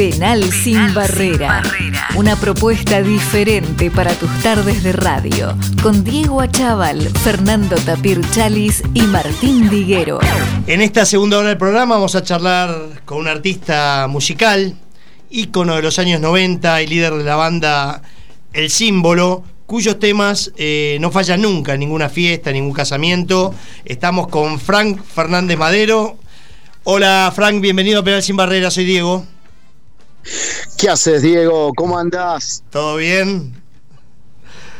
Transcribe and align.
Penal, 0.00 0.50
sin, 0.50 0.94
barrera. 0.94 1.62
Una 2.16 2.34
propuesta 2.34 3.02
diferente 3.02 3.90
para 3.90 4.14
tus 4.14 4.30
tardes 4.42 4.82
de 4.82 4.92
radio. 4.92 5.54
Con 5.82 6.04
Diego 6.04 6.40
Achával, 6.40 7.02
Fernando 7.18 7.76
Tapir 7.76 8.22
Chalis 8.30 8.82
y 8.94 9.02
Martín 9.02 9.68
Diguero. 9.68 10.18
En 10.66 10.80
esta 10.80 11.04
segunda 11.04 11.36
hora 11.36 11.48
del 11.48 11.58
programa 11.58 11.96
vamos 11.96 12.14
a 12.14 12.22
charlar 12.22 13.02
con 13.04 13.18
un 13.18 13.28
artista 13.28 14.06
musical, 14.08 14.74
ícono 15.28 15.76
de 15.76 15.82
los 15.82 15.98
años 15.98 16.18
90 16.22 16.80
y 16.80 16.86
líder 16.86 17.12
de 17.12 17.24
la 17.24 17.36
banda 17.36 18.00
El 18.54 18.70
Símbolo, 18.70 19.44
cuyos 19.66 19.98
temas 19.98 20.50
eh, 20.56 20.96
no 21.02 21.10
fallan 21.10 21.42
nunca 21.42 21.74
en 21.74 21.80
ninguna 21.80 22.08
fiesta, 22.08 22.50
ningún 22.52 22.72
casamiento. 22.72 23.54
Estamos 23.84 24.28
con 24.28 24.58
Frank 24.60 24.98
Fernández 25.02 25.58
Madero. 25.58 26.16
Hola 26.84 27.30
Frank, 27.36 27.60
bienvenido 27.60 28.00
a 28.00 28.02
Penal 28.02 28.22
Sin 28.22 28.36
Barrera, 28.36 28.70
soy 28.70 28.86
Diego. 28.86 29.26
¿Qué 30.76 30.88
haces, 30.88 31.22
Diego? 31.22 31.72
¿Cómo 31.74 31.98
andás? 31.98 32.62
¿Todo 32.70 32.96
bien? 32.96 33.60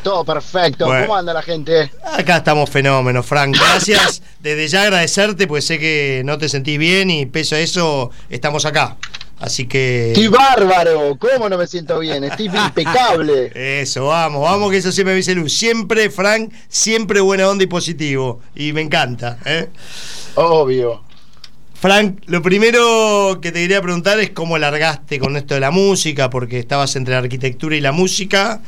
Todo 0.03 0.25
perfecto. 0.25 0.87
¿Cómo 0.87 1.15
anda 1.15 1.35
la 1.35 1.43
gente? 1.43 1.91
Acá 2.05 2.39
estamos 2.39 2.71
fenómenos, 2.71 3.27
Frank. 3.27 3.55
Gracias. 3.57 4.23
Desde 4.41 4.69
ya 4.69 4.83
agradecerte, 4.85 5.47
pues 5.47 5.67
sé 5.67 5.79
que 5.79 6.23
no 6.25 6.39
te 6.39 6.49
sentís 6.49 6.79
bien 6.79 7.11
y 7.11 7.27
pese 7.27 7.57
a 7.57 7.61
eso 7.61 8.11
estamos 8.31 8.65
acá. 8.65 8.97
Así 9.39 9.67
que. 9.67 10.13
¡Qué 10.15 10.29
bárbaro! 10.29 11.17
¿Cómo 11.19 11.49
no 11.49 11.57
me 11.57 11.67
siento 11.67 11.99
bien? 11.99 12.25
Estoy 12.25 12.47
impecable. 12.47 13.51
Eso, 13.81 14.07
vamos, 14.07 14.43
vamos, 14.43 14.71
que 14.71 14.77
eso 14.77 14.93
siempre 14.93 15.15
me 15.15 15.17
dice 15.17 15.35
Luz. 15.35 15.55
Siempre, 15.55 16.11
Frank, 16.11 16.53
siempre 16.69 17.21
buena 17.21 17.49
onda 17.49 17.65
y 17.65 17.67
positivo. 17.67 18.41
Y 18.55 18.75
me 18.75 18.83
encanta. 18.83 19.39
¿eh? 19.47 19.69
Obvio. 20.35 21.03
Frank, 21.81 22.21
lo 22.27 22.43
primero 22.43 23.39
que 23.41 23.53
te 23.53 23.61
quería 23.61 23.81
preguntar 23.81 24.21
es 24.21 24.33
cómo 24.33 24.59
largaste 24.59 25.19
con 25.19 25.35
esto 25.39 25.55
de 25.55 25.61
la 25.61 25.71
música, 25.71 26.29
porque 26.29 26.59
estabas 26.59 26.95
entre 26.95 27.15
la 27.15 27.21
arquitectura 27.21 27.75
y 27.75 27.81
la 27.81 27.91
música, 27.91 28.61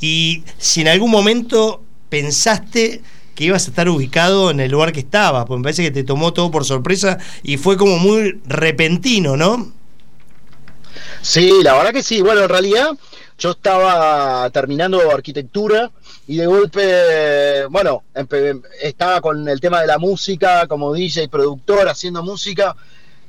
y 0.00 0.44
si 0.56 0.80
en 0.80 0.88
algún 0.88 1.10
momento 1.10 1.82
pensaste 2.08 3.02
que 3.34 3.44
ibas 3.44 3.66
a 3.66 3.68
estar 3.68 3.86
ubicado 3.90 4.50
en 4.50 4.60
el 4.60 4.70
lugar 4.70 4.92
que 4.92 5.00
estabas, 5.00 5.44
porque 5.44 5.58
me 5.58 5.64
parece 5.64 5.82
que 5.82 5.90
te 5.90 6.04
tomó 6.04 6.32
todo 6.32 6.50
por 6.50 6.64
sorpresa 6.64 7.18
y 7.42 7.58
fue 7.58 7.76
como 7.76 7.98
muy 7.98 8.40
repentino, 8.46 9.36
¿no? 9.36 9.70
Sí, 11.20 11.52
la 11.62 11.74
verdad 11.74 11.92
que 11.92 12.02
sí. 12.02 12.22
Bueno, 12.22 12.44
en 12.44 12.48
realidad 12.48 12.92
yo 13.38 13.50
estaba 13.50 14.48
terminando 14.48 15.10
arquitectura 15.10 15.90
y 16.26 16.36
de 16.36 16.46
golpe, 16.46 17.66
bueno, 17.66 18.04
estaba 18.80 19.20
con 19.20 19.48
el 19.48 19.60
tema 19.60 19.80
de 19.80 19.86
la 19.86 19.98
música, 19.98 20.66
como 20.66 20.92
DJ, 20.92 21.28
productor, 21.28 21.88
haciendo 21.88 22.22
música, 22.22 22.74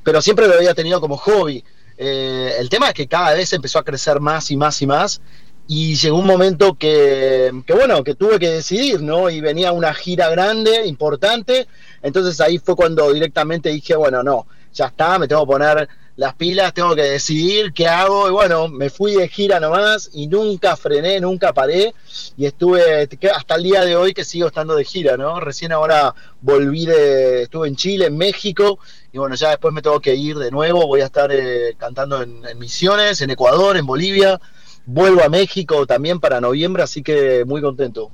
pero 0.04 0.22
siempre 0.22 0.48
lo 0.48 0.54
había 0.54 0.74
tenido 0.74 1.02
como 1.02 1.18
hobby. 1.18 1.64
Eh, 1.98 2.56
el 2.58 2.70
tema 2.70 2.90
es 2.90 2.94
que 2.94 3.08
cada 3.08 3.34
vez 3.34 3.52
empezó 3.54 3.80
a 3.80 3.84
crecer 3.84 4.20
más 4.20 4.50
y 4.52 4.58
más 4.58 4.82
y 4.82 4.88
más 4.88 5.22
y 5.68 5.96
llegó 5.96 6.20
un 6.20 6.28
momento 6.28 6.76
que, 6.76 7.52
que, 7.66 7.74
bueno, 7.74 8.04
que 8.04 8.16
tuve 8.16 8.38
que 8.38 8.50
decidir, 8.50 9.02
¿no? 9.02 9.30
Y 9.30 9.42
venía 9.42 9.72
una 9.72 9.94
gira 9.94 10.30
grande, 10.30 10.86
importante, 10.86 11.68
entonces 12.02 12.40
ahí 12.40 12.60
fue 12.60 12.76
cuando 12.76 13.12
directamente 13.12 13.70
dije, 13.70 13.96
bueno, 13.96 14.22
no, 14.24 14.46
ya 14.74 14.88
está, 14.88 15.18
me 15.18 15.28
tengo 15.28 15.42
que 15.46 15.52
poner 15.52 15.90
las 16.18 16.34
pilas, 16.36 16.74
tengo 16.74 16.96
que 16.96 17.04
decidir 17.04 17.74
qué 17.74 17.88
hago. 17.88 18.30
Y 18.30 18.32
bueno, 18.32 18.68
me 18.68 18.90
fui 18.90 19.14
de 19.14 19.28
gira 19.28 19.60
nomás 19.60 20.10
y 20.14 20.28
nunca 20.28 20.76
frené, 20.78 21.20
nunca 21.20 21.54
paré. 21.54 21.94
Y 22.38 22.46
estuve 22.46 23.08
hasta 23.34 23.56
el 23.56 23.64
día 23.64 23.84
de 23.84 23.96
hoy 23.96 24.14
que 24.14 24.24
sigo 24.24 24.48
estando 24.48 24.76
de 24.76 24.86
gira, 24.86 25.18
¿no? 25.18 25.40
Recién 25.40 25.72
ahora 25.72 26.14
volví 26.42 26.86
de. 26.86 27.44
Estuve 27.44 27.68
en 27.68 27.76
Chile, 27.76 28.06
en 28.06 28.18
México. 28.18 28.80
Y 29.12 29.18
bueno, 29.18 29.36
ya 29.36 29.50
después 29.50 29.74
me 29.74 29.82
tengo 29.82 30.00
que 30.00 30.16
ir 30.16 30.38
de 30.38 30.52
nuevo. 30.52 30.88
Voy 30.88 31.02
a 31.02 31.06
estar 31.06 31.32
eh, 31.32 31.76
cantando 31.78 32.22
en, 32.22 32.42
Misiones, 32.58 33.22
en 33.22 33.30
Ecuador, 33.30 33.76
en 33.78 33.86
Bolivia. 33.86 34.40
Vuelvo 34.86 35.24
a 35.24 35.30
México 35.30 35.86
también 35.86 36.20
para 36.20 36.40
noviembre, 36.40 36.84
así 36.84 37.02
que 37.02 37.44
muy 37.46 37.62
contento. 37.62 38.12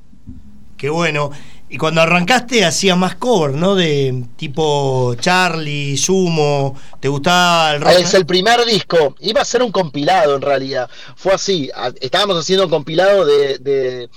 Qué 0.77 0.89
bueno. 0.89 1.31
Y 1.73 1.77
cuando 1.77 2.01
arrancaste 2.01 2.65
hacías 2.65 2.97
más 2.97 3.15
cover, 3.15 3.51
¿no? 3.51 3.75
De 3.75 4.25
tipo 4.35 5.15
Charlie, 5.15 5.95
Sumo, 5.95 6.77
¿te 6.99 7.07
gustaba 7.07 7.75
el? 7.75 7.83
Es 7.87 8.13
el 8.13 8.25
primer 8.25 8.65
disco, 8.65 9.15
iba 9.21 9.39
a 9.39 9.45
ser 9.45 9.63
un 9.63 9.71
compilado 9.71 10.35
en 10.35 10.41
realidad. 10.41 10.89
Fue 11.15 11.31
así, 11.31 11.71
estábamos 12.01 12.37
haciendo 12.37 12.65
un 12.65 12.69
compilado 12.69 13.25
de, 13.25 14.09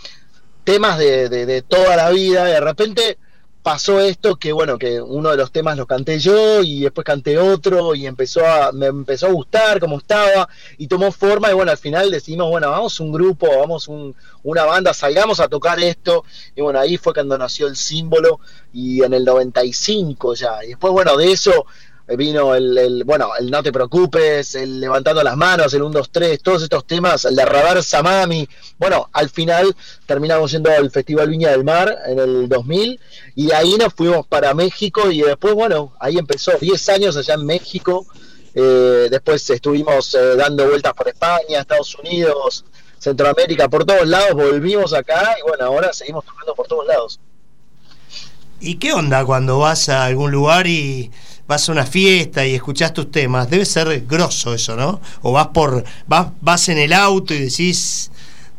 temas 0.65 0.99
de, 0.99 1.29
de, 1.29 1.63
toda 1.63 1.95
la 1.95 2.11
vida, 2.11 2.51
y 2.51 2.55
de 2.55 2.61
repente 2.61 3.19
pasó 3.65 3.99
esto 3.99 4.37
que 4.37 4.53
bueno, 4.53 4.77
que 4.77 5.01
uno 5.01 5.31
de 5.31 5.39
los 5.39 5.51
temas 5.51 5.79
lo 5.79 5.87
canté 5.87 6.19
yo 6.19 6.63
y 6.63 6.83
después 6.83 7.03
canté 7.03 7.39
otro 7.39 7.95
y 7.95 8.07
empezó 8.07 8.47
a, 8.47 8.73
me 8.73 8.87
empezó 8.89 9.27
a 9.27 9.33
gustar 9.33 9.81
como 9.81 9.97
estaba 9.97 10.51
y 10.77 10.87
tomó 10.87 11.11
forma 11.11 11.51
y 11.51 11.55
bueno, 11.55 11.71
al 11.71 11.79
final 11.79 12.11
decidimos, 12.11 12.51
bueno, 12.51 12.69
vamos 12.71 13.01
un 13.01 13.11
grupo, 13.11 13.49
vamos 13.59 13.89
un, 13.89 14.15
una 14.43 14.65
banda, 14.65 14.93
salgamos 14.93 15.41
a 15.41 15.49
tocar 15.49 15.81
esto. 15.81 16.25
Y 16.55 16.61
bueno, 16.61 16.79
ahí 16.79 16.99
fue 16.99 17.15
cuando 17.15 17.39
nació 17.39 17.67
el 17.67 17.77
símbolo 17.77 18.39
y 18.75 19.03
en 19.03 19.15
el 19.15 19.25
95 19.25 20.35
ya, 20.35 20.63
y 20.63 20.69
después 20.69 20.93
bueno, 20.93 21.17
de 21.17 21.33
eso 21.33 21.65
vino 22.07 22.55
el, 22.55 23.03
bueno, 23.05 23.31
el 23.39 23.51
No 23.51 23.63
te 23.63 23.73
preocupes, 23.73 24.55
el 24.55 24.81
Levantando 24.81 25.23
las 25.23 25.37
manos, 25.37 25.73
el 25.73 25.83
1, 25.83 25.91
2, 25.99 26.11
3, 26.11 26.43
todos 26.43 26.63
estos 26.63 26.87
temas, 26.87 27.25
el 27.25 27.35
de 27.35 27.45
Radar 27.45 27.83
Samami. 27.83 28.49
Bueno, 28.79 29.09
al 29.13 29.31
final 29.31 29.75
terminamos 30.07 30.51
yendo 30.53 30.71
al 30.71 30.91
Festival 30.91 31.31
Viña 31.31 31.51
del 31.51 31.65
Mar 31.65 31.97
en 32.07 32.19
el 32.19 32.49
2000 32.49 33.01
y 33.35 33.47
de 33.47 33.55
ahí 33.55 33.77
nos 33.79 33.95
fuimos 33.95 34.27
para 34.27 34.53
México 34.53 35.11
y 35.11 35.23
después, 35.23 35.55
bueno, 35.55 35.95
ahí 35.99 36.19
empezó 36.19 36.53
10 36.61 36.89
años 36.91 37.17
allá 37.17 37.35
en 37.35 37.47
México. 37.47 38.07
Eh, 38.55 39.09
después 39.11 39.49
estuvimos 39.51 40.15
eh, 40.15 40.37
dando 40.37 40.69
vueltas 40.69 40.93
por 40.93 41.09
España, 41.09 41.61
Estados 41.61 41.97
Unidos, 41.97 42.65
Centroamérica, 42.99 43.69
por 43.69 43.85
todos 43.85 44.07
lados, 44.07 44.35
volvimos 44.35 44.95
acá 44.95 45.35
y 45.39 45.49
bueno, 45.49 45.65
ahora 45.65 45.93
seguimos 45.93 46.25
tocando 46.25 46.55
por 46.55 46.67
todos 46.67 46.87
lados. 46.87 47.21
¿Y 48.61 48.77
qué 48.77 48.93
onda 48.93 49.25
cuando 49.27 49.59
vas 49.59 49.89
a 49.89 50.05
algún 50.05 50.31
lugar 50.31 50.67
y 50.67 51.11
vas 51.47 51.69
a 51.69 51.73
una 51.73 51.87
fiesta 51.87 52.47
y 52.47 52.55
escuchás 52.55 52.93
tus 52.93 53.11
temas, 53.11 53.51
debe 53.51 53.65
ser 53.65 54.05
grosso 54.07 54.55
eso, 54.55 54.77
¿no? 54.77 55.01
O 55.23 55.33
vas 55.33 55.49
por 55.49 55.85
vas, 56.07 56.29
vas 56.41 56.69
en 56.69 56.79
el 56.79 56.93
auto 56.93 57.35
y 57.35 57.39
decís 57.39 58.11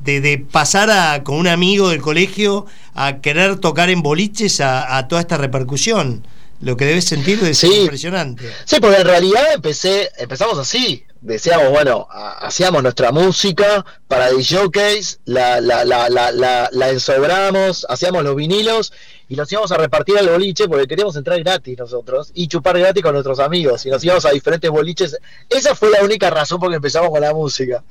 de, 0.06 0.46
pasar 0.52 0.90
a, 0.92 1.24
con 1.24 1.36
un 1.36 1.48
amigo 1.48 1.90
del 1.90 2.02
colegio 2.02 2.66
a 2.94 3.22
querer 3.22 3.58
tocar 3.58 3.90
en 3.90 4.02
boliches 4.02 4.62
a, 4.62 5.08
toda 5.08 5.22
esta 5.22 5.38
repercusión. 5.38 6.26
Lo 6.62 6.78
que 6.78 6.86
debes 6.86 7.06
sentir 7.06 7.44
es 7.44 7.64
impresionante. 7.64 8.50
Sí, 8.64 8.78
porque 8.80 8.98
en 9.02 9.06
realidad 9.06 9.54
empecé, 9.54 10.10
empezamos 10.18 10.58
así. 10.58 11.04
Decíamos, 11.22 11.70
bueno, 11.72 12.08
hacíamos 12.12 12.84
nuestra 12.84 13.12
música 13.12 13.84
para 14.08 14.32
DJs, 14.32 15.22
la, 15.26 15.60
la, 15.60 15.84
la, 15.84 16.08
la, 16.08 16.70
la 16.72 16.90
ensobramos, 16.90 17.86
hacíamos 17.90 18.24
los 18.24 18.36
vinilos 18.36 18.94
y 19.28 19.36
nos 19.36 19.52
íbamos 19.52 19.72
a 19.72 19.78
repartir 19.78 20.18
al 20.18 20.30
boliche 20.30 20.68
porque 20.68 20.88
queríamos 20.88 21.16
entrar 21.16 21.40
gratis 21.40 21.78
nosotros 21.78 22.32
y 22.34 22.48
chupar 22.48 22.78
gratis 22.78 23.02
con 23.02 23.14
nuestros 23.14 23.40
amigos 23.40 23.86
y 23.86 23.90
nos 23.90 24.04
íbamos 24.04 24.26
a 24.26 24.32
diferentes 24.32 24.70
boliches. 24.70 25.18
Esa 25.50 25.76
fue 25.76 25.90
la 25.90 26.04
única 26.04 26.30
razón 26.30 26.60
por 26.60 26.70
que 26.70 26.76
empezamos 26.76 27.10
con 27.10 27.22
la 27.22 27.34
música. 27.34 27.84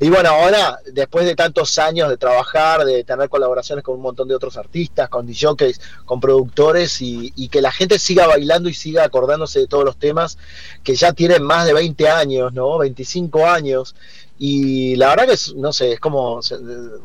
Y 0.00 0.08
bueno, 0.10 0.30
ahora, 0.30 0.78
después 0.92 1.24
de 1.26 1.34
tantos 1.34 1.78
años 1.78 2.08
de 2.08 2.16
trabajar, 2.16 2.84
de 2.84 3.04
tener 3.04 3.28
colaboraciones 3.28 3.84
con 3.84 3.94
un 3.94 4.02
montón 4.02 4.28
de 4.28 4.34
otros 4.34 4.56
artistas, 4.56 5.08
con 5.08 5.26
DJs, 5.26 5.80
con 6.04 6.20
productores 6.20 7.00
y, 7.00 7.32
y 7.36 7.48
que 7.48 7.62
la 7.62 7.72
gente 7.72 7.98
siga 7.98 8.26
bailando 8.26 8.68
y 8.68 8.74
siga 8.74 9.04
acordándose 9.04 9.60
de 9.60 9.66
todos 9.66 9.84
los 9.84 9.96
temas 9.96 10.38
que 10.82 10.94
ya 10.94 11.12
tienen 11.12 11.42
más 11.42 11.66
de 11.66 11.72
20 11.72 12.08
años, 12.08 12.52
¿no? 12.52 12.78
25 12.78 13.46
años 13.46 13.94
y 14.38 14.96
la 14.96 15.10
verdad 15.10 15.26
que 15.26 15.34
es, 15.34 15.54
no 15.54 15.72
sé, 15.72 15.92
es 15.92 16.00
como 16.00 16.40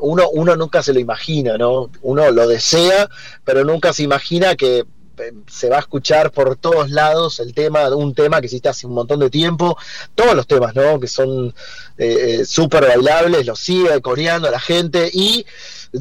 uno, 0.00 0.28
uno 0.30 0.56
nunca 0.56 0.82
se 0.82 0.92
lo 0.92 0.98
imagina, 0.98 1.56
¿no? 1.56 1.90
Uno 2.02 2.30
lo 2.30 2.48
desea, 2.48 3.08
pero 3.44 3.64
nunca 3.64 3.92
se 3.92 4.02
imagina 4.02 4.56
que 4.56 4.80
eh, 4.80 5.32
se 5.46 5.68
va 5.68 5.76
a 5.76 5.80
escuchar 5.80 6.32
por 6.32 6.56
todos 6.56 6.90
lados 6.90 7.38
el 7.38 7.54
tema, 7.54 7.94
un 7.94 8.14
tema 8.14 8.40
que 8.40 8.46
existe 8.46 8.68
hace 8.68 8.86
un 8.86 8.94
montón 8.94 9.20
de 9.20 9.30
tiempo, 9.30 9.76
todos 10.16 10.34
los 10.34 10.46
temas, 10.46 10.74
¿no? 10.74 10.98
Que 10.98 11.06
son 11.06 11.54
eh, 11.98 12.40
eh, 12.40 12.44
súper 12.44 12.86
bailables, 12.86 13.46
los 13.46 13.60
sigue 13.60 14.00
coreando 14.00 14.50
la 14.50 14.60
gente 14.60 15.08
y 15.12 15.46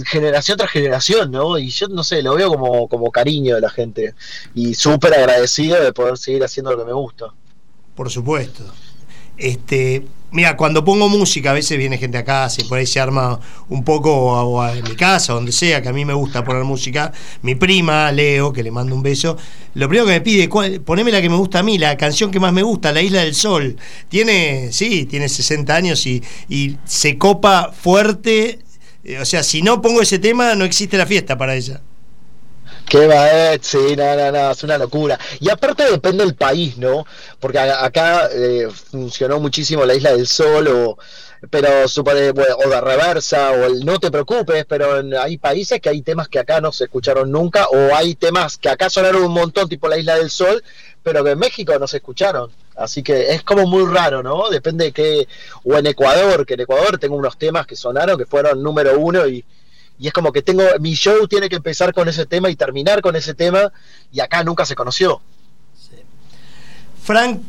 generación 0.05 0.57
tras 0.57 0.71
generación, 0.71 1.31
¿no? 1.31 1.59
Y 1.59 1.69
yo 1.69 1.87
no 1.89 2.03
sé, 2.03 2.23
lo 2.23 2.35
veo 2.35 2.49
como, 2.49 2.87
como 2.87 3.11
cariño 3.11 3.55
de 3.55 3.61
la 3.61 3.69
gente 3.69 4.15
y 4.55 4.73
súper 4.73 5.13
agradecido 5.13 5.79
de 5.79 5.93
poder 5.93 6.17
seguir 6.17 6.43
haciendo 6.43 6.71
lo 6.71 6.79
que 6.79 6.85
me 6.85 6.93
gusta. 6.93 7.27
Por 7.95 8.09
supuesto. 8.09 8.63
Este, 9.37 10.05
mira, 10.31 10.55
cuando 10.55 10.83
pongo 10.83 11.09
música, 11.09 11.51
a 11.51 11.53
veces 11.53 11.77
viene 11.77 11.97
gente 11.97 12.17
a 12.17 12.25
casa 12.25 12.61
y 12.61 12.65
por 12.65 12.77
ahí 12.77 12.85
se 12.85 12.99
arma 12.99 13.39
un 13.69 13.83
poco 13.83 14.65
en 14.67 14.83
mi 14.83 14.95
casa, 14.95 15.33
donde 15.33 15.51
sea, 15.51 15.81
que 15.81 15.89
a 15.89 15.93
mí 15.93 16.05
me 16.05 16.13
gusta 16.13 16.43
poner 16.43 16.63
música. 16.63 17.11
Mi 17.41 17.55
prima, 17.55 18.11
Leo, 18.11 18.53
que 18.53 18.63
le 18.63 18.71
mando 18.71 18.95
un 18.95 19.03
beso, 19.03 19.37
lo 19.75 19.87
primero 19.87 20.05
que 20.07 20.13
me 20.13 20.21
pide, 20.21 20.49
poneme 20.79 21.11
la 21.11 21.21
que 21.21 21.29
me 21.29 21.35
gusta 21.35 21.59
a 21.59 21.63
mí, 21.63 21.77
la 21.77 21.97
canción 21.97 22.31
que 22.31 22.39
más 22.39 22.53
me 22.53 22.63
gusta, 22.63 22.91
La 22.91 23.01
Isla 23.01 23.21
del 23.21 23.35
Sol. 23.35 23.77
Tiene, 24.07 24.71
sí, 24.71 25.05
tiene 25.05 25.29
60 25.29 25.75
años 25.75 26.05
y, 26.05 26.23
y 26.47 26.77
se 26.85 27.17
copa 27.17 27.71
fuerte. 27.71 28.59
O 29.21 29.25
sea, 29.25 29.43
si 29.43 29.61
no 29.61 29.81
pongo 29.81 30.01
ese 30.01 30.19
tema, 30.19 30.55
no 30.55 30.65
existe 30.65 30.97
la 30.97 31.05
fiesta 31.05 31.37
para 31.37 31.55
ella. 31.55 31.81
Qué 32.89 33.05
va, 33.05 33.53
eh, 33.53 33.59
sí, 33.61 33.95
no, 33.95 34.31
no, 34.31 34.51
es 34.51 34.63
una 34.63 34.77
locura. 34.79 35.19
Y 35.39 35.49
aparte 35.49 35.89
depende 35.91 36.25
del 36.25 36.33
país, 36.33 36.75
¿no? 36.77 37.05
Porque 37.39 37.59
acá 37.59 38.27
eh, 38.33 38.67
funcionó 38.91 39.39
muchísimo 39.39 39.85
la 39.85 39.93
Isla 39.93 40.13
del 40.13 40.25
Sol 40.25 40.67
o 40.67 40.97
pero 41.49 41.87
supone, 41.87 42.31
o 42.31 42.69
de 42.69 42.81
reversa, 42.81 43.51
o 43.51 43.63
el 43.63 43.85
no 43.85 43.97
te 43.97 44.11
preocupes, 44.11 44.65
pero 44.67 45.01
hay 45.21 45.37
países 45.37 45.79
que 45.79 45.87
hay 45.87 46.01
temas 46.01 46.27
que 46.27 46.39
acá 46.39 46.59
no 46.59 46.71
se 46.73 46.85
escucharon 46.85 47.31
nunca, 47.31 47.67
o 47.69 47.95
hay 47.95 48.15
temas 48.15 48.57
que 48.57 48.67
acá 48.67 48.89
sonaron 48.89 49.23
un 49.23 49.31
montón, 49.31 49.69
tipo 49.69 49.87
la 49.87 49.97
Isla 49.97 50.17
del 50.17 50.29
Sol, 50.29 50.61
pero 51.01 51.23
que 51.23 51.31
en 51.31 51.39
México 51.39 51.77
no 51.79 51.87
se 51.87 51.97
escucharon. 51.97 52.51
Así 52.75 53.03
que 53.03 53.33
es 53.33 53.43
como 53.43 53.67
muy 53.67 53.85
raro, 53.85 54.21
¿no? 54.23 54.49
Depende 54.49 54.85
de 54.85 54.91
qué, 54.91 55.27
o 55.63 55.77
en 55.77 55.87
Ecuador, 55.87 56.45
que 56.45 56.55
en 56.55 56.61
Ecuador 56.61 56.97
tengo 56.97 57.15
unos 57.15 57.37
temas 57.37 57.65
que 57.65 57.75
sonaron, 57.75 58.17
que 58.17 58.25
fueron 58.25 58.61
número 58.61 58.99
uno 58.99 59.27
y, 59.27 59.45
y 59.99 60.07
es 60.07 60.13
como 60.13 60.31
que 60.31 60.41
tengo, 60.41 60.63
mi 60.79 60.93
show 60.93 61.27
tiene 61.27 61.49
que 61.49 61.57
empezar 61.57 61.93
con 61.93 62.07
ese 62.07 62.25
tema 62.25 62.49
y 62.49 62.55
terminar 62.55 63.01
con 63.01 63.15
ese 63.15 63.33
tema, 63.33 63.71
y 64.11 64.21
acá 64.21 64.43
nunca 64.43 64.65
se 64.65 64.73
conoció. 64.73 65.21
Frank, 67.03 67.41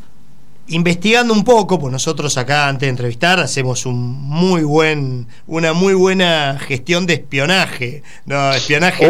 investigando 0.67 1.33
un 1.33 1.43
poco, 1.43 1.79
pues 1.79 1.91
nosotros 1.91 2.37
acá 2.37 2.67
antes 2.67 2.87
de 2.87 2.89
entrevistar 2.89 3.39
hacemos 3.39 3.85
un 3.85 3.97
muy 3.97 4.63
buen, 4.63 5.27
una 5.47 5.73
muy 5.73 5.93
buena 5.93 6.57
gestión 6.59 7.05
de 7.05 7.15
espionaje. 7.15 8.03
No, 8.25 8.51
espionaje. 8.53 9.07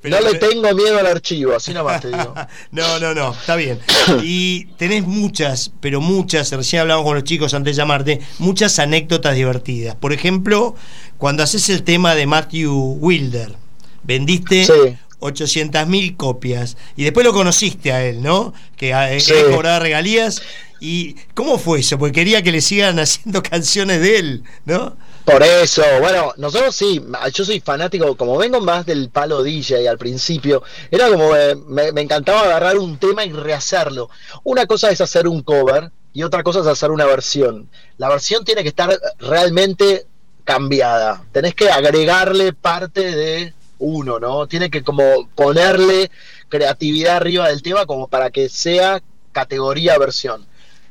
pero, 0.00 0.20
no 0.20 0.30
le 0.30 0.38
tengo 0.38 0.74
miedo 0.74 0.98
al 0.98 1.06
archivo, 1.06 1.54
así 1.54 1.72
nomás 1.72 2.00
te 2.00 2.08
digo. 2.08 2.34
no, 2.72 2.98
no, 2.98 3.14
no, 3.14 3.32
está 3.32 3.56
bien. 3.56 3.78
Y 4.22 4.66
tenés 4.76 5.06
muchas, 5.06 5.70
pero 5.80 6.00
muchas, 6.00 6.50
recién 6.52 6.82
hablamos 6.82 7.04
con 7.04 7.14
los 7.14 7.24
chicos 7.24 7.54
antes 7.54 7.76
de 7.76 7.82
llamarte, 7.82 8.20
muchas 8.38 8.78
anécdotas 8.78 9.34
divertidas. 9.34 9.94
Por 9.94 10.12
ejemplo, 10.12 10.74
cuando 11.18 11.42
haces 11.42 11.68
el 11.68 11.84
tema 11.84 12.14
de 12.14 12.26
Matthew 12.26 12.98
Wilder, 13.00 13.54
vendiste 14.02 14.98
800.000 15.24 16.16
copias. 16.16 16.76
Y 16.96 17.04
después 17.04 17.24
lo 17.24 17.32
conociste 17.32 17.92
a 17.92 18.04
él, 18.04 18.22
¿no? 18.22 18.52
Que, 18.76 18.90
eh, 18.90 19.20
sí. 19.20 19.34
cobraba 19.50 19.78
regalías. 19.78 20.42
¿Y 20.80 21.14
cómo 21.34 21.58
fue 21.58 21.80
eso? 21.80 21.98
Porque 21.98 22.12
quería 22.12 22.42
que 22.42 22.52
le 22.52 22.60
sigan 22.60 22.98
haciendo 23.00 23.42
canciones 23.42 24.00
de 24.00 24.18
él, 24.18 24.44
¿no? 24.66 24.96
Por 25.24 25.42
eso, 25.42 25.82
bueno, 26.00 26.34
nosotros 26.36 26.76
sí, 26.76 27.02
yo 27.32 27.44
soy 27.46 27.58
fanático, 27.60 28.14
como 28.14 28.36
vengo 28.36 28.60
más 28.60 28.84
del 28.84 29.08
palo 29.08 29.42
DJ 29.42 29.88
al 29.88 29.96
principio, 29.96 30.62
era 30.90 31.08
como 31.08 31.34
eh, 31.34 31.56
me, 31.66 31.92
me, 31.92 32.02
encantaba 32.02 32.42
agarrar 32.42 32.76
un 32.76 32.98
tema 32.98 33.24
y 33.24 33.32
rehacerlo. 33.32 34.10
Una 34.42 34.66
cosa 34.66 34.90
es 34.90 35.00
hacer 35.00 35.26
un 35.26 35.42
cover 35.42 35.90
y 36.12 36.24
otra 36.24 36.42
cosa 36.42 36.60
es 36.60 36.66
hacer 36.66 36.90
una 36.90 37.06
versión. 37.06 37.70
La 37.96 38.10
versión 38.10 38.44
tiene 38.44 38.62
que 38.62 38.68
estar 38.68 39.00
realmente 39.18 40.04
cambiada, 40.44 41.24
tenés 41.32 41.54
que 41.54 41.70
agregarle 41.70 42.52
parte 42.52 43.00
de 43.16 43.54
uno, 43.78 44.18
¿no? 44.18 44.46
Tiene 44.46 44.70
que 44.70 44.82
como 44.82 45.28
ponerle 45.34 46.10
creatividad 46.48 47.16
arriba 47.16 47.48
del 47.48 47.62
tema 47.62 47.86
como 47.86 48.08
para 48.08 48.30
que 48.30 48.48
sea 48.48 49.02
categoría 49.32 49.98
versión. 49.98 50.46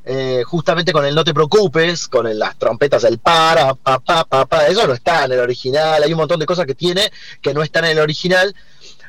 Eh, 0.06 0.44
justamente 0.46 0.92
con 0.92 1.06
el 1.06 1.16
No 1.16 1.24
te 1.24 1.34
preocupes, 1.34 2.10
con 2.10 2.38
las 2.38 2.60
trompetas 2.60 3.04
del 3.04 3.20
para, 3.20 3.74
pa, 3.74 4.00
pa, 4.00 4.26
pa, 4.26 4.46
pa, 4.46 4.68
eso 4.68 4.86
no 4.86 4.94
está 4.94 5.24
en 5.24 5.32
el 5.32 5.40
original, 5.40 6.04
hay 6.04 6.12
un 6.12 6.18
montón 6.18 6.42
de 6.42 6.46
cosas 6.46 6.66
que 6.66 6.76
tiene 6.76 7.10
que 7.42 7.54
no 7.54 7.64
están 7.64 7.86
en 7.86 7.92
el 7.92 8.00
original. 8.00 8.54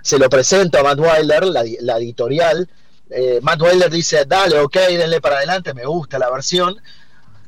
Se 0.03 0.19
lo 0.19 0.29
presento 0.29 0.79
a 0.79 0.83
Matt 0.83 1.01
Wilder, 1.01 1.47
la, 1.47 1.97
editorial. 1.99 2.69
Eh, 3.11 3.41
Matt 3.43 3.63
Wilder 3.63 3.91
dice, 3.91 4.25
dale, 4.27 4.59
ok, 4.61 4.77
denle 4.91 5.21
para 5.21 5.39
adelante, 5.39 5.75
me 5.75 5.85
gusta 5.87 6.19
la 6.19 6.31
versión. 6.31 6.77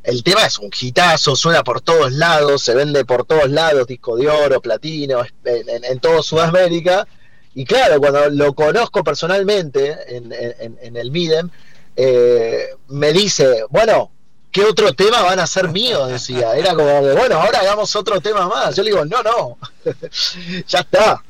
El 0.06 0.22
tema 0.22 0.46
es 0.46 0.58
un 0.58 0.70
hitazo, 0.78 1.36
suena 1.36 1.62
por 1.64 1.80
todos 1.80 2.12
lados, 2.12 2.62
se 2.62 2.74
vende 2.74 3.04
por 3.04 3.24
todos 3.24 3.50
lados, 3.50 3.86
disco 3.86 4.16
de 4.16 4.28
oro, 4.28 4.60
platino, 4.60 5.22
en, 5.44 5.84
en, 5.84 5.98
todo 6.00 6.22
Sudamérica. 6.22 7.06
Y 7.54 7.64
claro, 7.64 7.98
cuando 8.00 8.30
lo 8.30 8.54
conozco 8.54 9.02
personalmente 9.02 10.16
en, 10.16 10.32
en 10.32 10.96
el 10.96 11.10
Midem, 11.10 11.50
eh, 11.96 12.68
me 12.88 13.12
dice, 13.12 13.64
bueno, 13.70 14.10
¿qué 14.52 14.64
otro 14.64 14.92
tema 14.92 15.22
van 15.22 15.40
a 15.40 15.46
ser 15.46 15.68
mío? 15.68 16.06
Decía, 16.06 16.54
era 16.54 16.74
como 16.74 17.02
bueno, 17.14 17.36
ahora 17.40 17.60
hagamos 17.60 17.96
otro 17.96 18.20
tema 18.20 18.46
más. 18.46 18.76
Yo 18.76 18.82
le 18.82 18.90
digo, 18.90 19.04
no, 19.04 19.22
no, 19.22 19.58
ya 20.68 20.80
está. 20.80 21.22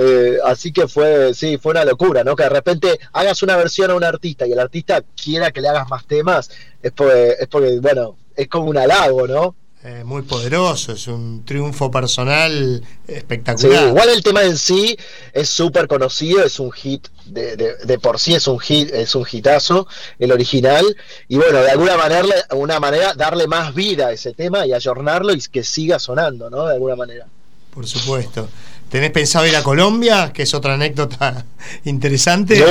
Eh, 0.00 0.38
así 0.44 0.72
que 0.72 0.86
fue, 0.86 1.34
sí, 1.34 1.58
fue 1.58 1.72
una 1.72 1.84
locura, 1.84 2.22
¿no? 2.22 2.36
Que 2.36 2.44
de 2.44 2.50
repente 2.50 3.00
hagas 3.12 3.42
una 3.42 3.56
versión 3.56 3.90
a 3.90 3.96
un 3.96 4.04
artista 4.04 4.46
y 4.46 4.52
el 4.52 4.60
artista 4.60 5.02
quiera 5.20 5.50
que 5.50 5.60
le 5.60 5.66
hagas 5.66 5.88
más 5.88 6.06
temas, 6.06 6.50
es 6.80 6.92
porque, 6.92 7.34
es 7.40 7.48
porque 7.48 7.80
bueno, 7.80 8.16
es 8.36 8.46
como 8.46 8.66
un 8.66 8.78
halago, 8.78 9.26
¿no? 9.26 9.56
Eh, 9.82 10.04
muy 10.04 10.22
poderoso, 10.22 10.92
es 10.92 11.08
un 11.08 11.44
triunfo 11.44 11.90
personal 11.90 12.80
espectacular. 13.08 13.88
igual 13.88 14.08
el 14.10 14.22
tema 14.22 14.44
en 14.44 14.56
sí 14.56 14.96
es 15.32 15.48
súper 15.48 15.88
conocido, 15.88 16.44
es 16.44 16.60
un 16.60 16.70
hit, 16.70 17.08
de, 17.26 17.56
de, 17.56 17.98
por 17.98 18.20
sí 18.20 18.34
es 18.34 18.46
un 18.46 18.60
hit, 18.60 18.90
es 18.92 19.16
un 19.16 19.26
hitazo, 19.28 19.88
el 20.20 20.30
original, 20.30 20.84
y 21.26 21.38
bueno, 21.38 21.58
de 21.58 21.72
alguna 21.72 21.96
manera, 21.96 22.22
una 22.52 22.78
manera 22.78 23.14
darle 23.14 23.48
más 23.48 23.74
vida 23.74 24.08
a 24.08 24.12
ese 24.12 24.32
tema 24.32 24.64
y 24.64 24.72
ayornarlo 24.72 25.32
y 25.32 25.40
que 25.40 25.64
siga 25.64 25.98
sonando, 25.98 26.50
¿no? 26.50 26.66
De 26.66 26.74
alguna 26.74 26.94
manera. 26.94 27.26
Por 27.74 27.86
supuesto. 27.86 28.48
¿Tenés 28.88 29.10
pensado 29.10 29.46
ir 29.46 29.54
a 29.54 29.62
Colombia? 29.62 30.32
Que 30.32 30.44
es 30.44 30.54
otra 30.54 30.74
anécdota 30.74 31.44
interesante. 31.84 32.64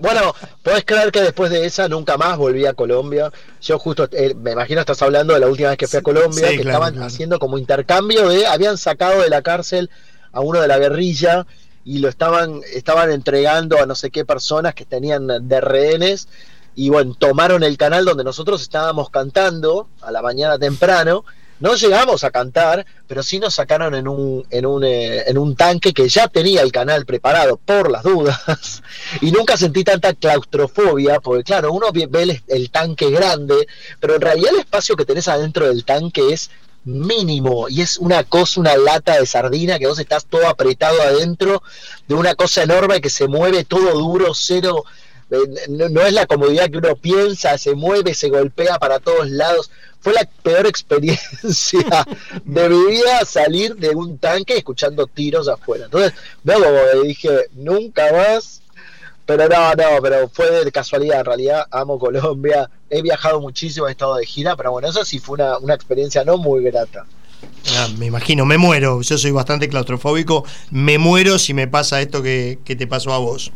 bueno, 0.00 0.34
podés 0.62 0.84
creer 0.84 1.10
que 1.10 1.22
después 1.22 1.50
de 1.50 1.64
esa 1.64 1.88
nunca 1.88 2.18
más 2.18 2.36
volví 2.36 2.66
a 2.66 2.74
Colombia. 2.74 3.32
Yo 3.62 3.78
justo, 3.78 4.06
eh, 4.12 4.34
me 4.34 4.52
imagino 4.52 4.80
estás 4.80 5.00
hablando 5.00 5.32
de 5.32 5.40
la 5.40 5.48
última 5.48 5.70
vez 5.70 5.78
que 5.78 5.86
fui 5.86 6.00
a 6.00 6.02
Colombia, 6.02 6.48
que 6.48 6.56
estaban 6.56 7.02
haciendo 7.02 7.38
como 7.38 7.56
intercambio 7.56 8.28
de, 8.28 8.46
habían 8.46 8.76
sacado 8.76 9.22
de 9.22 9.30
la 9.30 9.40
cárcel 9.40 9.90
a 10.32 10.40
uno 10.40 10.60
de 10.60 10.68
la 10.68 10.78
guerrilla 10.78 11.46
y 11.82 11.98
lo 11.98 12.08
estaban, 12.08 12.60
estaban 12.72 13.10
entregando 13.10 13.80
a 13.80 13.86
no 13.86 13.94
sé 13.94 14.10
qué 14.10 14.24
personas 14.26 14.74
que 14.74 14.84
tenían 14.84 15.48
de 15.48 15.60
rehenes 15.62 16.28
y 16.74 16.90
bueno, 16.90 17.14
tomaron 17.14 17.62
el 17.62 17.78
canal 17.78 18.04
donde 18.04 18.24
nosotros 18.24 18.60
estábamos 18.60 19.08
cantando 19.08 19.88
a 20.02 20.10
la 20.10 20.20
mañana 20.20 20.58
temprano 20.58 21.24
no 21.64 21.74
llegamos 21.76 22.24
a 22.24 22.30
cantar, 22.30 22.84
pero 23.06 23.22
sí 23.22 23.38
nos 23.38 23.54
sacaron 23.54 23.94
en 23.94 24.06
un, 24.06 24.46
en 24.50 24.66
un, 24.66 24.84
eh, 24.84 25.22
en 25.26 25.38
un 25.38 25.56
tanque 25.56 25.94
que 25.94 26.10
ya 26.10 26.28
tenía 26.28 26.60
el 26.60 26.70
canal 26.70 27.06
preparado 27.06 27.56
por 27.56 27.90
las 27.90 28.02
dudas. 28.02 28.82
y 29.22 29.32
nunca 29.32 29.56
sentí 29.56 29.82
tanta 29.82 30.12
claustrofobia, 30.12 31.20
porque 31.20 31.42
claro, 31.42 31.72
uno 31.72 31.86
ve 31.90 32.22
el, 32.22 32.42
el 32.48 32.70
tanque 32.70 33.10
grande, 33.10 33.66
pero 33.98 34.16
en 34.16 34.20
realidad 34.20 34.52
el 34.52 34.60
espacio 34.60 34.94
que 34.94 35.06
tenés 35.06 35.26
adentro 35.26 35.66
del 35.66 35.86
tanque 35.86 36.34
es 36.34 36.50
mínimo 36.84 37.66
y 37.70 37.80
es 37.80 37.96
una 37.96 38.24
cosa, 38.24 38.60
una 38.60 38.76
lata 38.76 39.18
de 39.18 39.24
sardina 39.24 39.78
que 39.78 39.86
vos 39.86 39.98
estás 39.98 40.26
todo 40.26 40.46
apretado 40.46 41.00
adentro 41.00 41.62
de 42.06 42.14
una 42.14 42.34
cosa 42.34 42.64
enorme 42.64 43.00
que 43.00 43.08
se 43.08 43.26
mueve 43.26 43.64
todo 43.64 43.98
duro, 43.98 44.34
cero, 44.34 44.84
eh, 45.30 45.36
no, 45.68 46.02
es 46.02 46.12
la 46.12 46.26
comodidad 46.26 46.70
que 46.70 46.78
uno 46.78 46.96
piensa, 46.96 47.56
se 47.58 47.74
mueve, 47.74 48.14
se 48.14 48.28
golpea 48.28 48.78
para 48.78 48.98
todos 48.98 49.28
lados 49.30 49.70
fue 50.04 50.12
la 50.12 50.28
peor 50.42 50.66
experiencia 50.66 52.06
de 52.44 52.68
mi 52.68 52.90
vida 52.90 53.24
salir 53.24 53.74
de 53.76 53.88
un 53.90 54.18
tanque 54.18 54.58
escuchando 54.58 55.06
tiros 55.06 55.48
afuera. 55.48 55.86
Entonces, 55.86 56.12
luego 56.44 57.02
dije, 57.02 57.46
nunca 57.54 58.12
más. 58.12 58.60
Pero 59.26 59.48
no, 59.48 59.72
no, 59.72 60.02
pero 60.02 60.28
fue 60.28 60.50
de 60.62 60.70
casualidad. 60.70 61.20
En 61.20 61.24
realidad, 61.24 61.66
amo 61.70 61.98
Colombia. 61.98 62.68
He 62.90 63.00
viajado 63.00 63.40
muchísimo, 63.40 63.88
he 63.88 63.92
estado 63.92 64.16
de 64.16 64.26
gira, 64.26 64.54
pero 64.54 64.72
bueno, 64.72 64.88
eso 64.88 65.02
sí 65.06 65.18
fue 65.18 65.36
una, 65.36 65.56
una 65.56 65.72
experiencia 65.72 66.22
no 66.24 66.36
muy 66.36 66.62
grata. 66.62 67.06
Ah, 67.78 67.88
me 67.96 68.04
imagino, 68.04 68.44
me 68.44 68.58
muero. 68.58 69.00
Yo 69.00 69.16
soy 69.16 69.30
bastante 69.30 69.70
claustrofóbico. 69.70 70.44
Me 70.70 70.98
muero 70.98 71.38
si 71.38 71.54
me 71.54 71.66
pasa 71.66 72.02
esto 72.02 72.22
que, 72.22 72.58
que 72.66 72.76
te 72.76 72.86
pasó 72.86 73.14
a 73.14 73.18
vos. 73.18 73.50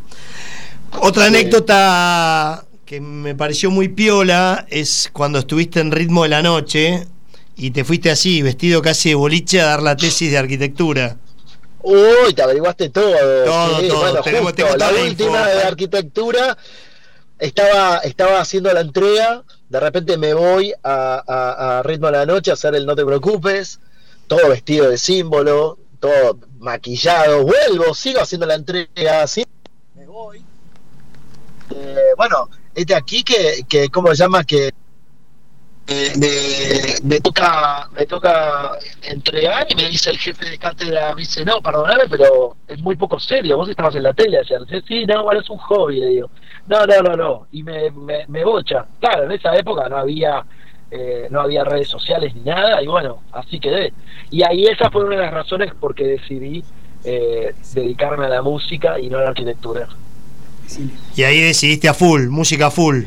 Otra 1.01 1.27
anécdota 1.27 2.65
que 2.85 3.01
me 3.01 3.35
pareció 3.35 3.71
muy 3.71 3.89
piola 3.89 4.67
es 4.71 5.11
cuando 5.13 5.39
estuviste 5.41 5.81
en 5.81 5.93
ritmo 5.93 6.23
de 6.23 6.31
la 6.31 6.43
noche 6.43 7.07
y 7.57 7.71
te 7.71 7.85
fuiste 7.85 8.11
así, 8.11 8.41
vestido 8.41 8.81
casi 8.81 9.11
de 9.11 9.15
boliche, 9.15 9.61
a 9.61 9.67
dar 9.67 9.83
la 9.83 9.97
tesis 9.97 10.31
de 10.31 10.39
arquitectura. 10.39 11.17
Uy, 11.83 12.33
te 12.35 12.43
averiguaste 12.43 12.91
todo. 12.91 13.15
Todo, 13.45 13.89
todo. 13.89 14.23
tenemos, 14.23 14.55
la 14.77 14.91
última 14.91 15.47
de 15.47 15.63
arquitectura 15.63 16.57
estaba, 17.39 17.99
estaba 17.99 18.41
haciendo 18.41 18.73
la 18.73 18.81
entrega, 18.81 19.45
de 19.69 19.81
repente 19.81 20.17
me 20.17 20.35
voy 20.35 20.73
a, 20.83 21.79
a, 21.79 21.83
ritmo 21.83 22.07
de 22.07 22.13
la 22.13 22.27
noche 22.27 22.51
a 22.51 22.55
hacer 22.55 22.75
el 22.75 22.87
no 22.87 22.97
te 22.97 23.05
preocupes, 23.05 23.81
todo 24.27 24.49
vestido 24.49 24.89
de 24.89 24.99
símbolo, 24.99 25.79
todo 26.01 26.39
maquillado, 26.59 27.45
vuelvo, 27.45 27.95
sigo 27.95 28.21
haciendo 28.21 28.47
la 28.47 28.55
entrega, 28.55 29.27
voy. 29.27 29.45
Eh, 31.75 31.97
bueno, 32.17 32.49
es 32.75 32.87
de 32.87 32.95
aquí 32.95 33.23
que, 33.23 33.65
que 33.69 33.89
¿cómo 33.89 34.09
se 34.09 34.17
llama? 34.17 34.45
Que 34.45 34.73
me, 37.03 37.21
toca 37.21 37.89
me 37.97 38.05
toca 38.05 38.73
entregar 39.03 39.67
y 39.71 39.75
me 39.75 39.89
dice 39.89 40.11
el 40.11 40.19
jefe 40.19 40.51
de 40.51 40.59
cátedra, 40.59 41.15
me 41.15 41.23
dice, 41.23 41.45
no, 41.45 41.63
perdóname, 41.63 42.05
pero 42.11 42.57
es 42.67 42.79
muy 42.81 42.95
poco 42.97 43.19
serio, 43.19 43.57
vos 43.57 43.69
estabas 43.69 43.95
en 43.95 44.03
la 44.03 44.13
tele 44.13 44.39
ayer. 44.39 44.61
Sí, 44.87 45.07
no, 45.07 45.25
bueno, 45.25 45.41
es 45.41 45.49
un 45.49 45.57
hobby, 45.57 46.01
le 46.01 46.07
digo. 46.09 46.31
No, 46.67 46.85
no, 46.85 47.03
no, 47.03 47.17
no. 47.17 47.47
Y 47.53 47.63
me, 47.63 47.91
me, 47.91 48.45
bocha. 48.45 48.85
Claro, 49.01 49.25
en 49.25 49.33
esa 49.33 49.57
época 49.57 49.89
no 49.89 49.97
había 49.97 50.45
eh, 50.91 51.29
no 51.31 51.41
había 51.41 51.65
redes 51.65 51.89
sociales 51.89 52.35
ni 52.35 52.43
nada, 52.43 52.83
y 52.83 52.87
bueno, 52.87 53.23
así 53.33 53.59
quedé. 53.59 53.95
Y 54.31 54.43
ahí 54.43 54.67
esa 54.67 54.91
fue 54.91 55.05
una 55.05 55.17
de 55.17 55.23
las 55.23 55.33
razones 55.33 55.73
por 55.75 55.95
que 55.95 56.05
decidí 56.05 56.63
eh, 57.05 57.55
dedicarme 57.73 58.27
a 58.27 58.29
la 58.29 58.43
música 58.43 59.01
y 59.01 59.09
no 59.09 59.19
a 59.19 59.23
la 59.23 59.29
arquitectura. 59.29 59.89
Y 61.17 61.23
ahí 61.23 61.41
decidiste 61.41 61.89
a 61.89 61.95
full, 61.95 62.29
música 62.29 62.71
full. 62.71 63.05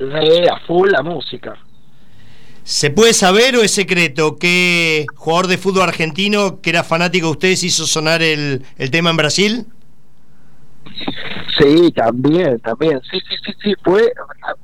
a 0.00 0.60
full 0.66 0.90
la 0.90 1.02
música. 1.02 1.56
¿Se 2.64 2.90
puede 2.90 3.12
saber 3.12 3.56
o 3.56 3.62
es 3.62 3.72
secreto 3.72 4.38
que 4.38 5.04
jugador 5.14 5.48
de 5.48 5.58
fútbol 5.58 5.82
argentino 5.82 6.60
que 6.62 6.70
era 6.70 6.82
fanático 6.82 7.26
de 7.26 7.32
ustedes 7.32 7.62
hizo 7.62 7.86
sonar 7.86 8.22
el, 8.22 8.64
el 8.78 8.90
tema 8.90 9.10
en 9.10 9.16
Brasil? 9.16 9.66
Sí, 11.58 11.92
también, 11.92 12.58
también. 12.60 13.00
Sí, 13.10 13.18
sí, 13.20 13.36
sí, 13.44 13.52
sí. 13.62 13.74
Fue, 13.82 14.12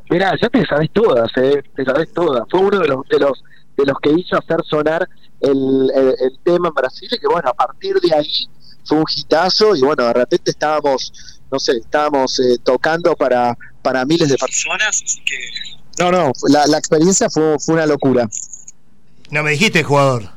mira, 0.08 0.34
ya 0.40 0.48
te 0.48 0.64
sabes 0.66 0.90
todas, 0.92 1.30
eh, 1.36 1.62
te 1.74 1.84
sabes 1.84 2.12
todas. 2.12 2.42
Fue 2.50 2.60
uno 2.60 2.78
de 2.80 2.88
los 2.88 3.06
de 3.08 3.18
los 3.18 3.44
de 3.76 3.86
los 3.86 3.96
que 4.02 4.10
hizo 4.10 4.36
hacer 4.36 4.58
sonar 4.64 5.08
el, 5.40 5.90
el, 6.20 6.38
tema 6.42 6.68
en 6.68 6.74
Brasil 6.74 7.08
y 7.10 7.18
que 7.18 7.26
bueno, 7.26 7.48
a 7.48 7.54
partir 7.54 7.96
de 8.00 8.14
ahí 8.14 8.48
fue 8.84 8.98
un 8.98 9.04
hitazo 9.14 9.74
y 9.76 9.80
bueno, 9.80 10.04
de 10.04 10.12
repente 10.12 10.50
estábamos, 10.50 11.39
no 11.50 11.58
sé, 11.58 11.78
estábamos 11.78 12.38
eh, 12.40 12.58
tocando 12.62 13.16
para 13.16 13.56
para 13.82 14.04
miles 14.04 14.28
de 14.28 14.36
personas, 14.36 15.02
así 15.02 15.20
que 15.24 15.36
no, 15.98 16.10
no, 16.10 16.32
la, 16.48 16.66
la 16.66 16.78
experiencia 16.78 17.30
fue, 17.30 17.58
fue 17.58 17.74
una 17.74 17.86
locura. 17.86 18.28
No 19.30 19.42
me 19.42 19.52
dijiste 19.52 19.82
jugador. 19.82 20.28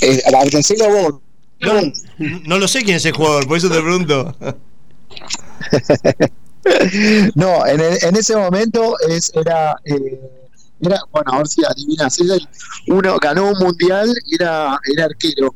Eh, 0.00 0.22
Argentino 0.34 0.88
vos 0.88 1.14
no, 1.62 1.80
no 2.18 2.58
lo 2.58 2.66
sé 2.66 2.82
quién 2.82 2.96
es 2.96 3.04
el 3.06 3.12
jugador, 3.12 3.46
por 3.46 3.56
eso 3.56 3.70
te 3.70 3.80
pregunto. 3.80 4.36
no, 7.36 7.64
en, 7.66 7.80
en, 7.80 8.16
ese 8.16 8.34
momento 8.36 8.98
es, 9.08 9.32
era, 9.34 9.76
eh, 9.84 10.20
era, 10.80 11.00
bueno, 11.12 11.32
a 11.32 11.38
ver 11.38 11.46
si 11.46 11.62
adivinas, 11.64 12.18
uno 12.88 13.16
ganó 13.18 13.50
un 13.50 13.58
mundial 13.58 14.12
y 14.26 14.34
era, 14.34 14.76
era 14.92 15.04
arquero. 15.04 15.54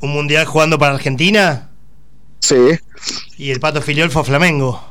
¿Un 0.00 0.10
mundial 0.10 0.44
jugando 0.46 0.78
para 0.78 0.94
Argentina? 0.94 1.70
Sí. 2.40 2.78
¿Y 3.36 3.50
el 3.50 3.60
Pato 3.60 3.82
Filiol 3.82 4.10
fue 4.10 4.22
a 4.22 4.24
Flamengo? 4.24 4.88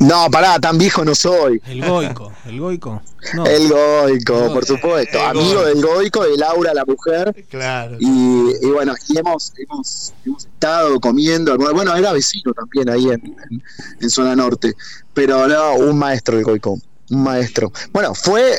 No, 0.00 0.28
pará, 0.30 0.58
tan 0.58 0.76
viejo 0.76 1.04
no 1.04 1.14
soy. 1.14 1.60
El 1.66 1.84
Goico, 1.86 2.32
el 2.46 2.60
Goico. 2.60 3.02
El 3.46 3.68
Goico, 3.68 4.52
por 4.52 4.64
supuesto. 4.64 5.20
Amigo 5.20 5.64
del 5.64 5.80
Goico, 5.80 6.24
de 6.24 6.36
Laura, 6.36 6.74
la 6.74 6.84
mujer. 6.84 7.46
Claro. 7.48 7.96
Y, 8.00 8.66
bueno, 8.72 8.94
y 9.08 9.18
hemos, 9.18 9.52
hemos, 9.56 10.12
estado 10.38 10.98
comiendo. 11.00 11.56
Bueno, 11.56 11.94
era 11.94 12.12
vecino 12.12 12.52
también 12.52 12.90
ahí 12.90 13.10
en, 13.10 13.36
en, 14.00 14.10
zona 14.10 14.34
norte. 14.34 14.74
Pero 15.12 15.46
no, 15.46 15.76
un 15.76 15.98
maestro 15.98 16.38
el 16.38 16.44
Goico. 16.44 16.78
Un 17.14 17.22
maestro. 17.22 17.72
Bueno, 17.92 18.14
fue. 18.14 18.52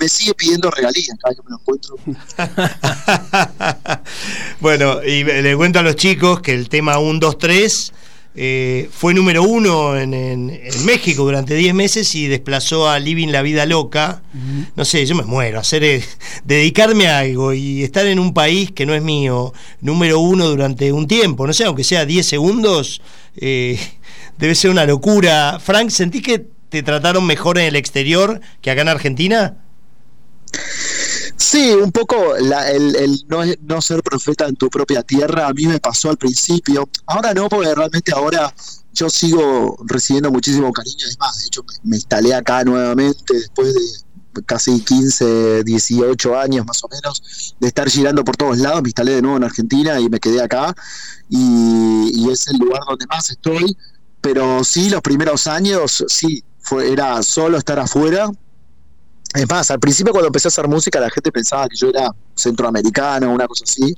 Me, 0.00 0.08
sigue 0.08 0.34
pidiendo 0.34 0.70
regalías 0.70 1.16
cada 1.20 1.30
vez 1.30 1.40
que 1.40 1.44
me 1.44 1.50
lo 1.50 1.60
encuentro. 1.60 1.96
bueno, 4.60 5.02
y 5.02 5.24
le 5.24 5.56
cuento 5.56 5.78
a 5.78 5.82
los 5.82 5.96
chicos 5.96 6.40
que 6.40 6.52
el 6.52 6.68
tema 6.68 6.98
1, 6.98 7.18
2, 7.18 7.38
3 7.38 7.92
eh, 8.36 8.90
fue 8.92 9.14
número 9.14 9.44
uno 9.44 9.96
en, 9.96 10.60
México 10.84 11.22
durante 11.22 11.54
10 11.54 11.72
meses 11.72 12.12
y 12.16 12.26
desplazó 12.26 12.88
a 12.88 12.98
Living 12.98 13.28
la 13.28 13.42
Vida 13.42 13.64
Loca. 13.64 14.22
No 14.74 14.84
sé, 14.84 15.06
yo 15.06 15.14
me 15.14 15.22
muero, 15.22 15.60
hacer 15.60 15.84
eh, 15.84 16.04
dedicarme 16.44 17.06
a 17.06 17.20
algo 17.20 17.52
y 17.52 17.84
estar 17.84 18.06
en 18.06 18.18
un 18.18 18.34
país 18.34 18.72
que 18.72 18.86
no 18.86 18.94
es 18.94 19.02
mío, 19.02 19.52
número 19.80 20.18
uno 20.18 20.48
durante 20.48 20.90
un 20.90 21.06
tiempo, 21.06 21.46
no 21.46 21.52
sé, 21.52 21.64
aunque 21.64 21.84
sea 21.84 22.04
10 22.04 22.26
segundos, 22.26 23.00
eh, 23.36 23.78
debe 24.38 24.56
ser 24.56 24.70
una 24.70 24.84
locura. 24.84 25.60
Frank, 25.62 25.90
¿sentís 25.90 26.22
que 26.22 26.53
te 26.74 26.82
trataron 26.82 27.24
mejor 27.24 27.56
en 27.58 27.66
el 27.66 27.76
exterior 27.76 28.40
que 28.60 28.70
acá 28.72 28.82
en 28.82 28.88
Argentina? 28.88 29.56
Sí, 31.36 31.70
un 31.72 31.92
poco 31.92 32.34
el, 32.34 33.24
no, 33.28 33.80
ser 33.80 34.02
profeta 34.02 34.46
en 34.46 34.56
tu 34.56 34.68
propia 34.68 35.02
tierra 35.02 35.46
a 35.46 35.52
mí 35.52 35.66
me 35.66 35.78
pasó 35.78 36.10
al 36.10 36.16
principio. 36.16 36.88
Ahora 37.06 37.32
no, 37.32 37.48
porque 37.48 37.72
realmente 37.72 38.12
ahora 38.12 38.52
yo 38.92 39.08
sigo 39.08 39.76
recibiendo 39.86 40.32
muchísimo 40.32 40.72
cariño. 40.72 41.06
Es 41.08 41.16
más, 41.18 41.38
de 41.38 41.46
hecho 41.46 41.64
me, 41.84 41.96
instalé 41.96 42.34
acá 42.34 42.64
nuevamente 42.64 43.34
después 43.34 43.72
de 43.72 44.42
casi 44.46 44.80
15, 44.80 45.62
18 45.62 46.38
años 46.38 46.66
más 46.66 46.82
o 46.82 46.88
menos 46.88 47.54
de 47.60 47.68
estar 47.68 47.88
girando 47.88 48.24
por 48.24 48.36
todos 48.36 48.58
lados. 48.58 48.82
Me 48.82 48.88
instalé 48.88 49.12
de 49.12 49.22
nuevo 49.22 49.36
en 49.36 49.44
Argentina 49.44 50.00
y 50.00 50.08
me 50.08 50.18
quedé 50.18 50.42
acá. 50.42 50.74
Y 51.28 52.28
es 52.30 52.48
el 52.48 52.58
lugar 52.58 52.80
donde 52.88 53.06
más 53.06 53.30
estoy. 53.30 53.76
Pero 54.24 54.64
sí, 54.64 54.88
los 54.88 55.02
primeros 55.02 55.46
años, 55.46 56.02
sí, 56.08 56.42
fue, 56.64 56.90
era 56.90 57.22
solo 57.22 57.58
estar 57.58 57.78
afuera 57.78 58.30
es 59.34 59.48
más, 59.48 59.70
al 59.70 59.80
principio 59.80 60.12
cuando 60.12 60.28
empecé 60.28 60.48
a 60.48 60.50
hacer 60.50 60.68
música 60.68 61.00
la 61.00 61.10
gente 61.10 61.32
pensaba 61.32 61.68
que 61.68 61.76
yo 61.76 61.88
era 61.88 62.14
centroamericano 62.34 63.30
o 63.30 63.34
una 63.34 63.46
cosa 63.48 63.64
así, 63.64 63.94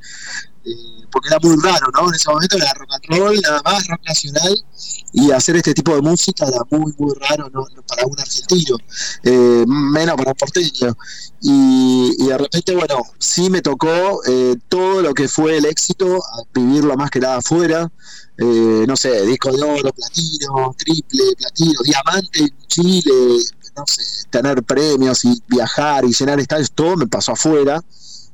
eh, 0.64 1.06
porque 1.12 1.28
era 1.28 1.38
muy 1.40 1.56
raro, 1.62 1.86
¿no? 1.94 2.08
En 2.08 2.14
ese 2.14 2.28
momento 2.28 2.56
era 2.56 2.72
rock 2.74 2.90
and 2.92 3.18
roll, 3.18 3.40
nada 3.40 3.62
más, 3.64 3.86
rock 3.86 4.00
nacional, 4.04 4.64
y 5.12 5.30
hacer 5.30 5.56
este 5.56 5.74
tipo 5.74 5.94
de 5.94 6.02
música 6.02 6.46
era 6.46 6.58
muy, 6.70 6.92
muy 6.98 7.14
raro 7.20 7.48
¿no? 7.50 7.64
para 7.86 8.04
un 8.06 8.18
argentino, 8.18 8.76
eh, 9.22 9.64
menos 9.66 10.16
para 10.16 10.30
un 10.30 10.36
porteño. 10.36 10.96
Y, 11.40 12.26
de 12.26 12.38
repente, 12.38 12.74
bueno, 12.74 13.02
sí 13.18 13.48
me 13.48 13.62
tocó 13.62 14.22
eh, 14.26 14.56
todo 14.68 15.02
lo 15.02 15.14
que 15.14 15.28
fue 15.28 15.58
el 15.58 15.66
éxito, 15.66 16.20
vivirlo 16.52 16.96
más 16.96 17.10
que 17.10 17.20
nada 17.20 17.36
afuera, 17.36 17.90
no 18.38 18.96
sé, 18.96 19.24
disco 19.24 19.50
de 19.50 19.62
oro, 19.62 19.92
platino, 19.92 20.74
triple, 20.76 21.22
platino, 21.38 21.80
diamante 21.84 22.40
en 22.40 22.66
Chile, 22.66 23.38
no 23.76 23.84
sé, 23.86 24.02
tener 24.30 24.62
premios 24.62 25.24
y 25.24 25.42
viajar 25.48 26.04
y 26.04 26.12
llenar 26.12 26.40
estadios, 26.40 26.70
todo 26.72 26.96
me 26.96 27.06
pasó 27.06 27.32
afuera, 27.32 27.82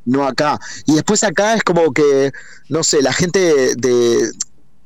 no 0.05 0.27
acá. 0.27 0.59
Y 0.87 0.95
después 0.95 1.23
acá 1.25 1.55
es 1.55 1.63
como 1.63 1.93
que, 1.93 2.33
no 2.69 2.83
sé, 2.83 3.03
la 3.03 3.13
gente 3.13 3.75
de, 3.77 4.31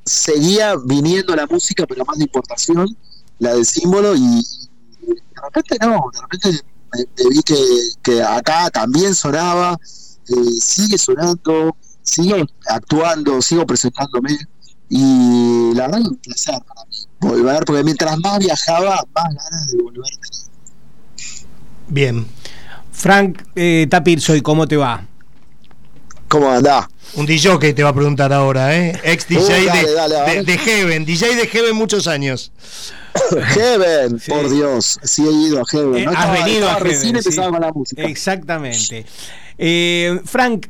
seguía 0.04 0.74
viniendo 0.84 1.34
la 1.34 1.46
música, 1.46 1.84
pero 1.86 2.04
más 2.04 2.16
de 2.16 2.24
importación, 2.24 2.96
la 3.38 3.54
del 3.54 3.66
símbolo, 3.66 4.14
y, 4.14 4.46
de 5.00 5.40
repente 5.42 5.76
no, 5.80 6.10
de 6.12 6.20
repente 6.20 6.64
me, 6.92 7.28
vi 7.30 7.42
que, 8.02 8.22
acá 8.22 8.70
también 8.70 9.14
sonaba, 9.14 9.78
eh, 10.28 10.60
sigue 10.60 10.96
sonando, 10.96 11.76
sigo 12.02 12.36
actuando, 12.68 13.42
sigo 13.42 13.66
presentándome. 13.66 14.38
Y 14.88 15.74
la 15.74 15.88
verdad 15.88 16.00
es 16.02 16.06
un 16.06 16.16
placer 16.16 16.62
para 16.64 16.84
mí 16.84 16.96
volver, 17.20 17.64
porque 17.64 17.82
mientras 17.82 18.16
más 18.20 18.38
viajaba, 18.38 19.04
más 19.14 19.34
ganas 19.34 19.66
de 19.66 19.82
volver 19.82 20.12
Bien. 21.88 22.26
Frank 22.92 23.42
eh, 23.54 23.86
Tapir, 23.90 24.20
soy, 24.20 24.40
¿cómo 24.40 24.66
te 24.66 24.76
va? 24.76 25.04
¿Cómo 26.28 26.50
andás? 26.50 26.86
Un 27.14 27.26
DJ 27.26 27.58
que 27.58 27.72
te 27.72 27.82
va 27.82 27.90
a 27.90 27.94
preguntar 27.94 28.32
ahora, 28.32 28.76
¿eh? 28.76 28.98
Ex 29.04 29.28
DJ 29.28 29.70
de, 29.70 30.42
de, 30.42 30.58
Heaven, 30.58 31.04
DJ 31.04 31.36
de 31.36 31.46
Heaven 31.46 31.76
muchos 31.76 32.08
años. 32.08 32.50
Heaven, 33.54 34.20
por 34.26 34.50
Dios, 34.50 34.98
sí 35.02 35.22
he 35.22 35.30
ido 35.30 35.60
a 35.60 35.64
Heaven. 35.70 36.08
Eh, 36.08 36.12
has 36.14 36.32
venido 36.32 36.68
a 36.68 36.74
Heaven. 36.76 37.22
Sí. 37.22 37.36
Con 37.36 37.60
la 37.60 37.72
música. 37.72 38.02
Exactamente. 38.02 39.06
Eh, 39.56 40.20
Frank, 40.24 40.66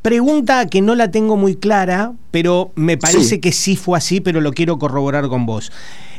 pregunta 0.00 0.66
que 0.66 0.80
no 0.80 0.94
la 0.94 1.10
tengo 1.10 1.36
muy 1.36 1.56
clara, 1.56 2.12
pero 2.30 2.72
me 2.74 2.96
parece 2.96 3.40
que 3.40 3.52
sí 3.52 3.76
fue 3.76 3.98
así, 3.98 4.20
pero 4.20 4.40
lo 4.40 4.52
quiero 4.52 4.78
corroborar 4.78 5.28
con 5.28 5.44
vos. 5.44 5.70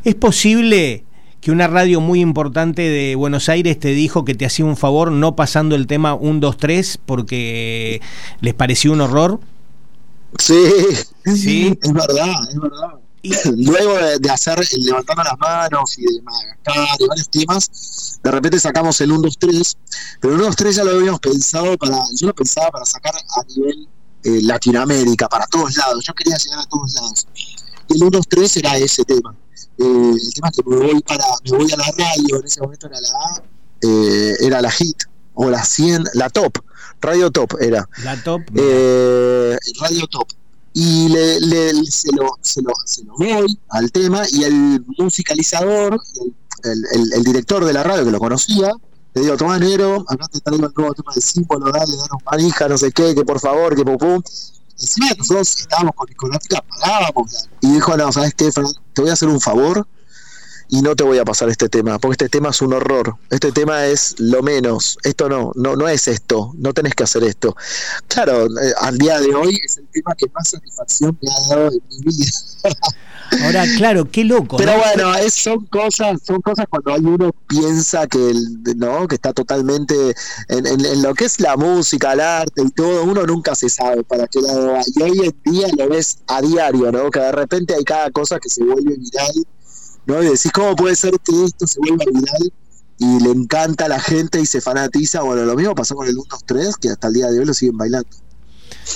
¿Es 0.03 0.15
posible 0.15 1.03
que 1.41 1.51
una 1.51 1.67
radio 1.67 2.01
muy 2.01 2.21
importante 2.21 2.81
de 2.81 3.15
Buenos 3.15 3.49
Aires 3.49 3.79
te 3.79 3.89
dijo 3.89 4.25
que 4.25 4.35
te 4.35 4.45
hacía 4.45 4.65
un 4.65 4.77
favor 4.77 5.11
no 5.11 5.35
pasando 5.35 5.75
el 5.75 5.87
tema 5.87 6.13
1, 6.13 6.39
2, 6.39 6.57
3 6.57 6.99
porque 7.05 8.01
les 8.41 8.53
pareció 8.53 8.91
un 8.91 9.01
horror? 9.01 9.39
Sí, 10.39 10.55
sí, 11.25 11.79
es 11.81 11.93
verdad, 11.93 12.33
es 12.49 12.59
verdad. 12.59 12.99
Luego 13.57 13.97
de, 14.19 14.29
hacer 14.29 14.57
el 14.59 14.83
levantando 14.83 15.23
las 15.23 15.37
manos 15.37 15.97
y 15.97 16.03
de 16.03 16.21
Madagascar 16.21 16.97
y 16.99 17.07
varios 17.07 17.29
temas, 17.29 18.19
de 18.23 18.31
repente 18.31 18.59
sacamos 18.59 19.01
el 19.01 19.11
1, 19.11 19.21
2, 19.21 19.37
3, 19.37 19.77
pero 20.21 20.33
el 20.33 20.39
1, 20.39 20.47
2, 20.47 20.55
3 20.55 20.75
ya 20.75 20.83
lo 20.83 20.91
habíamos 20.91 21.19
pensado 21.19 21.77
para, 21.77 21.97
yo 22.15 22.27
lo 22.27 22.35
pensaba 22.35 22.71
para 22.71 22.85
sacar 22.85 23.13
a 23.15 23.43
nivel 23.55 23.87
eh, 24.23 24.41
Latinoamérica, 24.43 25.27
para 25.27 25.45
todos 25.47 25.75
lados, 25.75 26.05
yo 26.05 26.13
quería 26.13 26.37
llegar 26.37 26.59
a 26.59 26.65
todos 26.67 26.93
lados. 26.93 27.27
Y 27.89 27.95
el 27.95 28.03
1, 28.03 28.11
2, 28.11 28.27
3 28.27 28.57
era 28.57 28.77
ese 28.77 29.03
tema 29.03 29.35
eh, 29.77 30.11
el 30.11 30.33
tema 30.33 30.49
es 30.49 30.57
que 30.57 30.69
me 30.69 30.77
voy 30.77 31.01
para 31.01 31.25
me 31.45 31.57
voy 31.57 31.71
a 31.71 31.77
la 31.77 31.85
radio 31.97 32.39
en 32.39 32.45
ese 32.45 32.61
momento 32.61 32.87
era 32.87 32.99
la 32.99 33.43
eh, 33.81 34.35
era 34.41 34.61
la 34.61 34.71
hit 34.71 35.03
o 35.35 35.49
la 35.49 35.63
100 35.63 36.03
la 36.13 36.29
top 36.29 36.57
radio 37.01 37.31
top 37.31 37.53
era 37.59 37.87
la 38.03 38.21
top 38.23 38.41
eh, 38.55 39.57
radio 39.79 40.07
top 40.07 40.27
y 40.73 41.09
le, 41.09 41.73
se, 41.85 42.11
lo, 42.15 42.37
se, 42.41 42.61
lo, 42.61 42.71
se 42.85 43.03
lo 43.03 43.15
voy 43.17 43.59
al 43.69 43.91
tema 43.91 44.23
y 44.31 44.43
el 44.43 44.85
musicalizador 44.97 45.99
el, 46.63 46.85
el, 46.91 47.13
el, 47.13 47.23
director 47.23 47.65
de 47.65 47.73
la 47.73 47.83
radio 47.83 48.05
que 48.05 48.11
lo 48.11 48.19
conocía 48.19 48.71
le 49.17 49.23
digo, 49.23 49.35
toma 49.37 49.57
negro, 49.57 50.05
acá 50.07 50.27
te 50.31 50.39
traigo 50.41 50.67
el 50.67 50.73
nuevo 50.75 50.93
tema 50.93 51.11
de 51.15 51.21
símbolo, 51.21 51.71
dale, 51.71 51.91
danos 51.97 52.23
manija, 52.23 52.67
no 52.67 52.77
sé 52.77 52.91
qué, 52.91 53.15
que 53.15 53.25
por 53.25 53.39
favor, 53.39 53.75
que 53.75 53.83
pum 53.83 53.97
pum. 53.97 54.21
Encima 54.79 55.07
nosotros 55.17 55.59
estábamos 55.61 55.95
con 55.95 56.07
discográfica, 56.07 56.61
pagábamos. 56.61 57.49
Y 57.61 57.73
dijo, 57.73 57.97
no, 57.97 58.11
¿sabes 58.11 58.33
qué, 58.35 58.51
Fran? 58.51 58.67
Te 58.93 59.01
voy 59.01 59.09
a 59.09 59.13
hacer 59.13 59.29
un 59.29 59.41
favor. 59.41 59.87
Y 60.69 60.81
no 60.81 60.95
te 60.95 61.03
voy 61.03 61.17
a 61.17 61.25
pasar 61.25 61.49
este 61.49 61.69
tema, 61.69 61.99
porque 61.99 62.25
este 62.25 62.29
tema 62.29 62.49
es 62.49 62.61
un 62.61 62.73
horror, 62.73 63.15
este 63.29 63.51
tema 63.51 63.85
es 63.85 64.15
lo 64.19 64.43
menos, 64.43 64.97
esto 65.03 65.29
no, 65.29 65.51
no, 65.55 65.75
no 65.75 65.87
es 65.87 66.07
esto, 66.07 66.53
no 66.57 66.73
tenés 66.73 66.93
que 66.93 67.03
hacer 67.03 67.23
esto. 67.23 67.55
Claro, 68.07 68.45
eh, 68.45 68.73
al 68.81 68.97
día 68.97 69.19
de 69.19 69.33
hoy 69.33 69.59
es 69.63 69.77
el 69.77 69.87
tema 69.87 70.13
que 70.15 70.25
más 70.33 70.49
satisfacción 70.49 71.17
me 71.21 71.29
ha 71.29 71.55
dado 71.55 71.71
en 71.71 71.81
mi 71.89 72.03
vida. 72.03 72.31
Ahora, 73.43 73.65
claro, 73.75 74.09
qué 74.09 74.23
loco. 74.23 74.57
Pero 74.57 74.77
bueno, 74.77 75.13
es, 75.15 75.33
son 75.33 75.65
cosas, 75.65 76.21
son 76.25 76.41
cosas 76.41 76.65
cuando 76.69 76.95
uno 76.95 77.31
piensa 77.47 78.07
que 78.07 78.33
no, 78.75 79.07
que 79.07 79.15
está 79.15 79.33
totalmente 79.33 79.95
en, 80.47 81.01
lo 81.01 81.13
que 81.13 81.25
es 81.25 81.39
la 81.39 81.57
música, 81.57 82.13
el 82.13 82.21
arte 82.21 82.61
y 82.63 82.69
todo, 82.71 83.03
uno 83.03 83.25
nunca 83.25 83.53
se 83.55 83.69
sabe 83.69 84.03
para 84.03 84.27
qué 84.27 84.41
lado 84.41 84.73
va. 84.73 84.81
Y 84.85 85.01
hoy 85.01 85.19
en 85.25 85.51
día 85.51 85.67
lo 85.77 85.89
ves 85.89 86.19
a 86.27 86.41
diario, 86.41 86.91
¿no? 86.91 87.11
Que 87.11 87.19
de 87.19 87.31
repente 87.31 87.75
hay 87.75 87.83
cada 87.83 88.09
cosa 88.11 88.39
que 88.39 88.49
se 88.49 88.63
vuelve 88.63 88.95
viral, 88.95 89.45
¿no? 90.07 90.21
Y 90.23 90.25
decís, 90.25 90.51
¿cómo 90.51 90.75
puede 90.75 90.95
ser 90.95 91.13
que 91.23 91.43
esto 91.43 91.67
se 91.67 91.79
vuelva 91.79 92.05
viral? 92.11 92.51
Y 92.99 93.19
le 93.19 93.29
encanta 93.29 93.85
a 93.85 93.89
la 93.89 93.99
gente 93.99 94.41
y 94.41 94.45
se 94.45 94.59
fanatiza. 94.59 95.21
Bueno, 95.21 95.43
lo 95.45 95.55
mismo 95.55 95.75
pasó 95.75 95.95
con 95.95 96.07
el 96.07 96.17
1, 96.17 96.23
2, 96.29 96.43
3, 96.45 96.75
que 96.77 96.89
hasta 96.89 97.07
el 97.07 97.13
día 97.13 97.27
de 97.27 97.39
hoy 97.39 97.45
lo 97.45 97.53
siguen 97.53 97.77
bailando. 97.77 98.09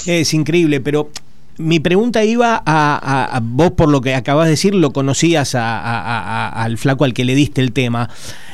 Es 0.08 0.34
increíble, 0.34 0.82
pero 0.82 1.12
mi 1.58 1.80
pregunta 1.80 2.24
iba 2.24 2.62
a, 2.65 3.39
vos, 3.44 3.72
por 3.72 3.89
lo 3.89 4.01
que 4.01 4.15
acabas 4.15 4.46
de 4.46 4.51
decir, 4.51 4.74
lo 4.74 4.91
conocías 4.91 5.53
al 5.56 6.77
flaco 6.77 7.06
al 7.06 7.13
que 7.13 7.25
le 7.25 7.36
diste 7.36 7.62
el 7.62 7.72
tema. 7.72 8.10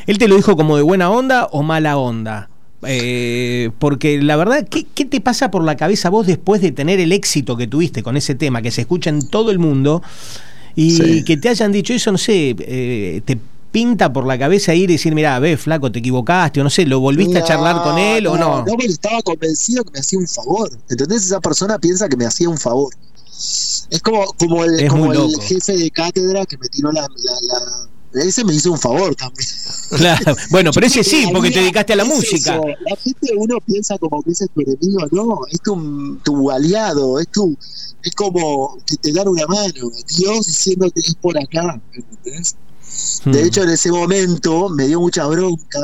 ¿Él 0.06 0.18
te 0.18 0.28
lo 0.28 0.36
dijo 0.36 0.56
como 0.56 0.78
de 0.78 0.84
buena 0.84 1.10
onda 1.10 1.46
o 1.52 1.64
mala 1.64 1.98
onda? 1.98 2.50
Eh, 2.84 3.72
porque 3.80 4.22
la 4.22 4.36
verdad, 4.36 4.68
¿qué, 4.68 5.06
te 5.06 5.20
pasa 5.20 5.50
por 5.50 5.64
la 5.64 5.76
cabeza 5.76 6.10
vos 6.10 6.28
después 6.28 6.62
de 6.62 6.72
tener 6.72 7.00
el 7.00 7.12
éxito 7.12 7.58
que 7.58 7.68
tuviste 7.68 8.04
con 8.04 8.18
ese 8.18 8.36
tema, 8.36 8.62
que 8.62 8.72
se 8.72 8.82
escucha 8.82 9.10
en 9.10 9.28
todo 9.28 9.52
el 9.52 9.60
mundo, 9.60 10.04
y 10.80 11.24
que 11.24 11.38
te 11.38 11.50
hayan 11.50 11.72
dicho 11.72 11.92
eso, 11.94 12.12
no 12.12 12.20
sé, 12.20 12.56
eh, 12.60 13.22
te 13.26 13.38
pinta 13.72 14.14
por 14.14 14.26
la 14.26 14.38
cabeza 14.38 14.76
ir 14.76 14.90
y 14.90 14.94
decir, 14.94 15.14
mira, 15.16 15.40
ve, 15.40 15.58
flaco, 15.58 15.92
te 15.92 16.00
equivocaste, 16.00 16.62
o 16.62 16.64
no 16.64 16.70
sé, 16.70 16.86
¿lo 16.86 17.00
volviste 17.00 17.40
a 17.40 17.44
charlar 17.44 17.82
con 17.82 17.98
él 17.98 18.28
o 18.28 18.38
no? 18.38 18.64
No, 18.64 18.76
estaba 18.80 19.22
convencido 19.24 19.84
que 19.84 19.92
me 19.92 20.00
hacía 20.00 20.20
un 20.20 20.28
favor. 20.28 20.72
¿Entendés? 20.90 21.26
Esa 21.26 21.40
persona 21.40 21.80
piensa 21.80 22.08
que 22.08 22.16
me 22.16 22.26
hacía 22.26 22.48
un 22.48 22.58
favor. 22.58 22.94
Es 23.90 24.02
como, 24.04 24.26
como 24.34 24.64
el, 24.66 24.88
como 24.88 25.14
el 25.14 25.42
jefe 25.42 25.78
de 25.78 25.90
cátedra 25.92 26.46
que 26.46 26.58
me 26.58 26.68
tiró 26.70 26.92
la, 26.92 27.02
la, 27.02 27.88
ese 28.14 28.44
me 28.44 28.54
hizo 28.54 28.72
un 28.72 28.80
favor 28.80 29.16
también. 29.16 29.48
Claro. 29.90 30.36
Bueno, 30.50 30.72
pero 30.74 30.88
ese 30.88 31.04
sí, 31.04 31.28
porque 31.34 31.52
te 31.52 31.60
dedicaste 31.60 31.94
a 31.94 31.98
la 31.98 32.06
música. 32.06 32.56
La 32.58 32.96
gente 32.96 33.32
uno 33.36 33.58
piensa 33.66 33.98
como 33.98 34.22
que 34.24 34.32
ese 34.32 34.46
es 34.46 34.52
tu 34.52 34.62
enemigo, 34.62 35.08
no, 35.12 35.40
es 35.52 35.62
tu, 35.62 36.18
tu 36.24 36.52
aliado, 36.52 37.20
es 37.20 37.28
tu, 37.30 37.58
es 38.04 38.16
como 38.16 38.78
que 38.86 38.96
te 38.98 39.12
dan 39.12 39.28
una 39.28 39.46
mano, 39.48 39.92
Dios 40.18 40.48
diciéndote 40.48 41.02
es 41.02 41.16
por 41.16 41.38
acá, 41.38 41.80
¿entendés? 41.94 42.56
De 43.26 43.44
hmm. 43.44 43.46
hecho, 43.46 43.64
en 43.64 43.70
ese 43.70 43.92
momento 43.92 44.70
me 44.70 44.88
dio 44.88 45.00
mucha 45.00 45.26
bronca. 45.28 45.80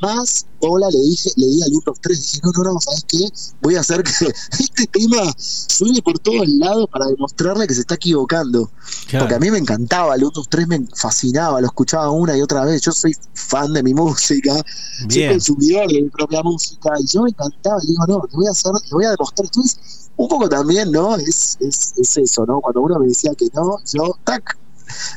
Más 0.00 0.46
hola 0.60 0.88
le 0.90 0.98
dije, 1.00 1.30
le 1.36 1.46
di 1.46 1.62
al 1.62 1.72
1, 1.72 1.82
3, 2.00 2.20
dije, 2.20 2.40
no, 2.42 2.52
no, 2.52 2.72
no, 2.72 2.80
¿sabes 2.80 3.04
qué? 3.08 3.26
Voy 3.62 3.76
a 3.76 3.80
hacer 3.80 4.02
que 4.02 4.12
este 4.58 4.86
tema 4.86 5.32
suene 5.36 6.02
por 6.02 6.18
todos 6.18 6.46
lados 6.48 6.86
para 6.90 7.06
demostrarle 7.06 7.66
que 7.66 7.74
se 7.74 7.80
está 7.80 7.94
equivocando. 7.94 8.70
Porque 9.18 9.34
a 9.34 9.38
mí 9.38 9.50
me 9.50 9.58
encantaba, 9.58 10.14
el 10.14 10.24
1, 10.24 10.32
3 10.48 10.68
me 10.68 10.86
fascinaba, 10.94 11.60
lo 11.60 11.66
escuchaba 11.66 12.10
una 12.10 12.36
y 12.36 12.42
otra 12.42 12.64
vez. 12.64 12.82
Yo 12.82 12.92
soy 12.92 13.14
fan 13.34 13.72
de 13.72 13.82
mi 13.82 13.94
música, 13.94 14.54
soy 15.08 15.28
consumidor 15.28 15.88
de 15.88 16.02
mi 16.02 16.08
propia 16.10 16.42
música, 16.42 16.90
y 16.98 17.06
yo 17.06 17.22
me 17.22 17.30
encantaba, 17.30 17.78
y 17.82 17.88
digo, 17.88 18.06
no, 18.06 18.20
te 18.30 18.36
voy 18.36 18.46
a 18.46 18.50
hacer, 18.50 18.72
te 18.88 18.94
voy 18.94 19.04
a 19.04 19.10
demostrar. 19.10 19.46
Entonces, 19.46 20.10
un 20.16 20.28
poco 20.28 20.48
también, 20.48 20.92
¿no? 20.92 21.16
Es, 21.16 21.56
es, 21.60 21.94
es 21.96 22.16
eso, 22.16 22.44
¿no? 22.46 22.60
Cuando 22.60 22.82
uno 22.82 22.98
me 22.98 23.06
decía 23.06 23.32
que 23.34 23.48
no, 23.54 23.78
yo, 23.92 24.16
tac, 24.24 24.56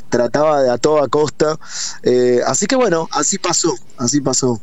trataba 0.10 0.62
de 0.62 0.70
a 0.70 0.78
toda 0.78 1.08
costa. 1.08 1.60
Eh, 2.04 2.42
así 2.46 2.66
que 2.66 2.76
bueno, 2.76 3.08
así 3.12 3.38
pasó, 3.38 3.74
así 3.98 4.22
pasó. 4.22 4.60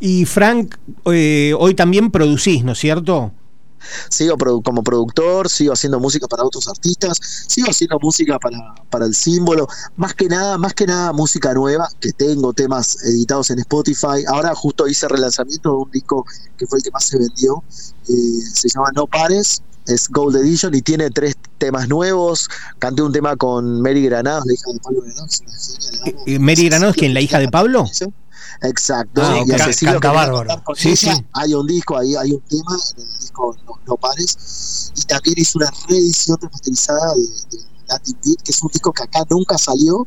Y 0.00 0.24
Frank, 0.26 0.76
eh, 1.06 1.54
hoy 1.58 1.74
también 1.74 2.10
producís, 2.10 2.64
¿no 2.64 2.72
es 2.72 2.78
cierto? 2.78 3.32
Sigo 4.08 4.36
como 4.62 4.82
productor, 4.82 5.48
sigo 5.48 5.72
haciendo 5.72 6.00
música 6.00 6.26
para 6.26 6.44
otros 6.44 6.66
artistas, 6.68 7.18
sigo 7.46 7.70
haciendo 7.70 7.98
música 8.00 8.38
para, 8.38 8.58
para 8.90 9.06
el 9.06 9.14
símbolo, 9.14 9.68
más 9.96 10.14
que 10.14 10.28
nada, 10.28 10.58
más 10.58 10.74
que 10.74 10.86
nada 10.86 11.12
música 11.12 11.54
nueva, 11.54 11.88
que 12.00 12.12
tengo 12.12 12.52
temas 12.52 13.02
editados 13.04 13.50
en 13.50 13.60
Spotify. 13.60 14.24
Ahora 14.28 14.54
justo 14.54 14.88
hice 14.88 15.08
relanzamiento 15.08 15.70
de 15.70 15.76
un 15.76 15.90
disco 15.90 16.24
que 16.56 16.66
fue 16.66 16.78
el 16.78 16.84
que 16.84 16.90
más 16.90 17.04
se 17.04 17.18
vendió, 17.18 17.62
eh, 18.08 18.40
se 18.54 18.68
llama 18.68 18.90
No 18.94 19.06
Pares, 19.06 19.62
es 19.86 20.08
Gold 20.08 20.36
Edition 20.36 20.74
y 20.74 20.82
tiene 20.82 21.10
tres 21.10 21.36
temas 21.58 21.88
nuevos. 21.88 22.48
Canté 22.78 23.02
un 23.02 23.12
tema 23.12 23.36
con 23.36 23.80
Mary 23.80 24.02
Granados, 24.04 24.44
la 24.46 24.52
hija 24.52 24.72
de 24.72 24.80
Pablo 24.80 25.02
Granados. 25.02 25.42
¿Y 26.26 26.38
¿Mary 26.38 26.68
Granados, 26.68 26.96
quién? 26.96 27.14
¿La 27.14 27.20
hija 27.20 27.38
de 27.38 27.48
Pablo? 27.48 27.86
Exacto. 28.62 29.22
Ah, 29.22 29.42
y 29.44 29.84
bárbaro. 29.98 30.62
Sí, 30.74 30.96
sí. 30.96 31.10
Hay 31.32 31.54
un 31.54 31.66
disco, 31.66 31.96
hay, 31.96 32.14
hay 32.16 32.32
un 32.32 32.40
tema 32.42 32.76
en 32.96 33.02
el 33.02 33.18
disco 33.18 33.56
No, 33.86 33.96
Pares. 33.96 34.92
Y 34.96 35.02
también 35.02 35.34
hizo 35.38 35.58
una 35.58 35.70
reedición 35.88 36.38
remasterizada 36.40 37.14
de, 37.14 37.22
de, 37.22 37.64
Latin 37.88 38.18
Beat, 38.24 38.42
que 38.42 38.52
es 38.52 38.62
un 38.62 38.70
disco 38.72 38.92
que 38.92 39.02
acá 39.04 39.24
nunca 39.30 39.56
salió, 39.58 40.06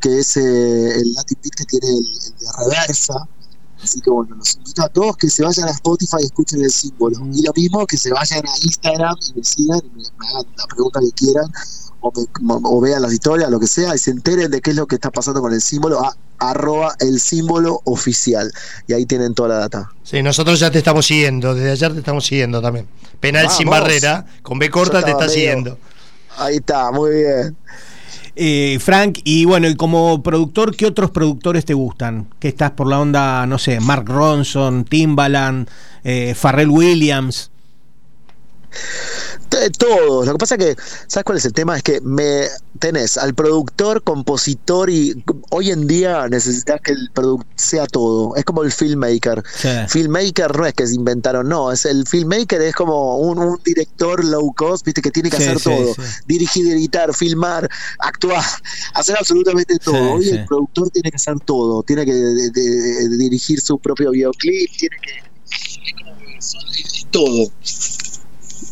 que 0.00 0.20
es 0.20 0.36
eh, 0.36 1.00
el 1.00 1.12
Latin 1.14 1.38
Beat 1.42 1.54
que 1.56 1.64
tiene 1.64 1.88
el, 1.88 1.96
el 1.96 2.38
de 2.38 2.46
reversa 2.58 3.28
Así 3.82 4.00
que 4.00 4.10
bueno, 4.10 4.36
los 4.36 4.56
invito 4.56 4.82
a 4.82 4.88
todos 4.88 5.16
que 5.16 5.28
se 5.28 5.44
vayan 5.44 5.68
a 5.68 5.70
Spotify 5.72 6.16
y 6.20 6.24
escuchen 6.24 6.62
el 6.62 6.70
símbolo. 6.70 7.18
Y 7.32 7.42
lo 7.42 7.52
mismo 7.54 7.86
que 7.86 7.96
se 7.96 8.12
vayan 8.12 8.44
a 8.46 8.50
Instagram 8.62 9.14
y 9.28 9.34
me 9.34 9.44
sigan 9.44 9.80
y 9.84 9.98
me, 9.98 10.28
hagan 10.28 10.46
la 10.56 10.66
pregunta 10.66 11.00
que 11.00 11.12
quieran 11.12 11.46
o, 12.00 12.80
vean 12.80 13.02
las 13.02 13.12
historias, 13.12 13.50
lo 13.50 13.58
que 13.58 13.66
sea, 13.66 13.94
y 13.94 13.98
se 13.98 14.12
enteren 14.12 14.50
de 14.50 14.60
qué 14.60 14.70
es 14.70 14.76
lo 14.76 14.86
que 14.86 14.94
está 14.94 15.10
pasando 15.10 15.40
con 15.40 15.52
el 15.52 15.60
símbolo 15.60 16.00
a 16.00 16.16
arroba 16.38 16.94
el 17.00 17.20
símbolo 17.20 17.80
oficial. 17.84 18.50
Y 18.86 18.92
ahí 18.92 19.06
tienen 19.06 19.34
toda 19.34 19.50
la 19.50 19.58
data. 19.58 19.90
Sí, 20.02 20.22
nosotros 20.22 20.60
ya 20.60 20.70
te 20.70 20.78
estamos 20.78 21.06
siguiendo, 21.06 21.54
desde 21.54 21.70
ayer 21.72 21.92
te 21.92 21.98
estamos 21.98 22.26
siguiendo 22.26 22.60
también. 22.60 22.86
Penal 23.20 23.50
sin 23.50 23.68
barrera, 23.68 24.26
con 24.42 24.58
B 24.58 24.70
corta 24.70 25.02
te 25.02 25.10
está 25.10 25.28
siguiendo. 25.28 25.78
Ahí 26.38 26.56
está, 26.56 26.90
muy 26.92 27.10
bien. 27.10 27.56
Eh, 28.38 28.78
Frank, 28.80 29.20
y 29.24 29.46
bueno, 29.46 29.66
y 29.66 29.74
como 29.74 30.22
productor, 30.22 30.76
¿qué 30.76 30.84
otros 30.84 31.10
productores 31.10 31.64
te 31.64 31.72
gustan? 31.72 32.28
¿Qué 32.38 32.48
estás 32.48 32.72
por 32.72 32.86
la 32.86 33.00
onda, 33.00 33.46
no 33.46 33.58
sé, 33.58 33.80
Mark 33.80 34.04
Ronson, 34.06 34.84
Timbaland, 34.84 35.68
eh, 36.04 36.34
Pharrell 36.38 36.68
Williams? 36.68 37.50
Todos. 39.78 40.26
Lo 40.26 40.32
que 40.32 40.38
pasa 40.38 40.58
que, 40.58 40.76
¿sabes 41.06 41.24
cuál 41.24 41.38
es 41.38 41.44
el 41.44 41.52
tema? 41.52 41.76
Es 41.76 41.82
que 41.82 42.00
me 42.00 42.46
tenés 42.78 43.16
al 43.16 43.34
productor, 43.34 44.02
compositor 44.02 44.90
y 44.90 45.24
hoy 45.50 45.70
en 45.70 45.86
día 45.86 46.28
necesitas 46.28 46.80
que 46.82 46.92
el 46.92 47.10
producto 47.14 47.46
sea 47.54 47.86
todo. 47.86 48.36
Es 48.36 48.44
como 48.44 48.62
el 48.62 48.72
filmmaker. 48.72 49.42
Filmmaker 49.88 50.56
no 50.56 50.66
es 50.66 50.74
que 50.74 50.86
se 50.86 50.94
inventaron, 50.94 51.48
no. 51.48 51.72
Es 51.72 51.84
el 51.86 52.06
filmmaker 52.06 52.60
es 52.60 52.74
como 52.74 53.18
un, 53.18 53.58
director 53.64 54.24
low 54.24 54.52
cost, 54.54 54.84
viste, 54.84 55.00
que 55.00 55.10
tiene 55.10 55.30
que 55.30 55.36
hacer 55.36 55.60
todo. 55.60 55.94
Dirigir, 56.26 56.66
editar, 56.72 57.14
filmar, 57.14 57.68
actuar, 57.98 58.44
hacer 58.94 59.16
absolutamente 59.18 59.78
todo. 59.78 60.14
hoy 60.14 60.28
el 60.28 60.44
productor 60.44 60.90
tiene 60.90 61.10
que 61.10 61.16
hacer 61.16 61.38
todo. 61.40 61.82
Tiene 61.82 62.04
que 62.04 62.12
dirigir 62.12 63.60
su 63.60 63.78
propio 63.78 64.10
videoclip, 64.10 64.70
tiene 64.76 64.96
que 65.02 65.26
todo. 67.10 67.50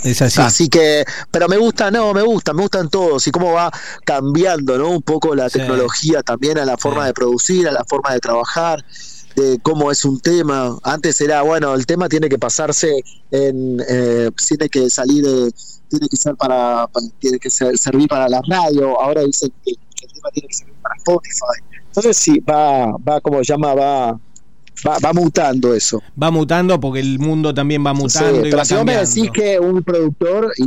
Es 0.05 0.21
así. 0.21 0.41
Así 0.41 0.69
que, 0.69 1.03
pero 1.31 1.49
me 1.49 1.57
gusta, 1.57 1.91
no, 1.91 2.13
me 2.13 2.21
gusta, 2.21 2.53
me 2.53 2.61
gustan 2.61 2.91
todos 2.91 3.27
y 3.27 3.31
cómo 3.31 3.53
va 3.53 3.73
cambiando, 4.05 4.77
¿no? 4.77 4.91
Un 4.91 5.03
poco 5.03 5.35
la 5.35 5.49
tecnología 5.49 6.23
también 6.23 6.59
a 6.59 6.67
la 6.67 6.77
forma 6.77 7.07
de 7.07 7.15
producir, 7.15 7.67
a 7.67 7.73
la 7.73 7.85
forma 7.85 8.13
de 8.13 8.21
trabajar, 8.21 8.85
de 9.35 9.59
cómo 9.63 9.91
es 9.91 10.05
un 10.05 10.21
tema. 10.21 10.79
Antes 10.83 11.19
era, 11.23 11.41
bueno, 11.41 11.75
el 11.75 11.87
tema 11.87 12.11
tiene 12.11 12.29
que 12.29 12.39
pasarse 12.39 13.03
en, 13.31 13.83
eh, 13.89 14.31
tiene 14.47 14.69
que 14.69 14.91
salir, 14.91 15.25
tiene 15.89 16.09
que 16.11 16.17
ser 16.19 16.37
para, 16.37 16.87
tiene 17.19 17.39
que 17.39 17.49
servir 17.49 18.07
para 18.07 18.29
la 18.29 18.43
radio. 18.47 19.01
Ahora 19.01 19.23
dicen 19.23 19.51
que 19.65 19.71
el 19.71 20.13
tema 20.13 20.29
tiene 20.35 20.49
que 20.49 20.55
servir 20.55 20.75
para 20.83 20.97
Spotify. 20.97 21.81
Entonces 21.87 22.17
sí, 22.19 22.41
va, 22.41 22.95
va 22.99 23.23
como 23.23 23.41
llama, 23.41 23.75
va 23.75 24.21
va, 24.87 25.13
mutando 25.13 25.75
eso. 25.75 26.03
Va 26.21 26.31
mutando 26.31 26.79
porque 26.81 27.01
el 27.01 27.19
mundo 27.19 27.55
también 27.55 27.85
va 27.85 27.93
mutando. 27.95 28.43
Sí, 28.43 28.49
y 28.49 28.51
pero 28.51 28.65
si 28.65 28.75
vos 28.75 28.85
me 28.85 28.97
decís 28.97 29.31
que 29.31 29.59
un 29.59 29.83
productor 29.83 30.53
y, 30.57 30.63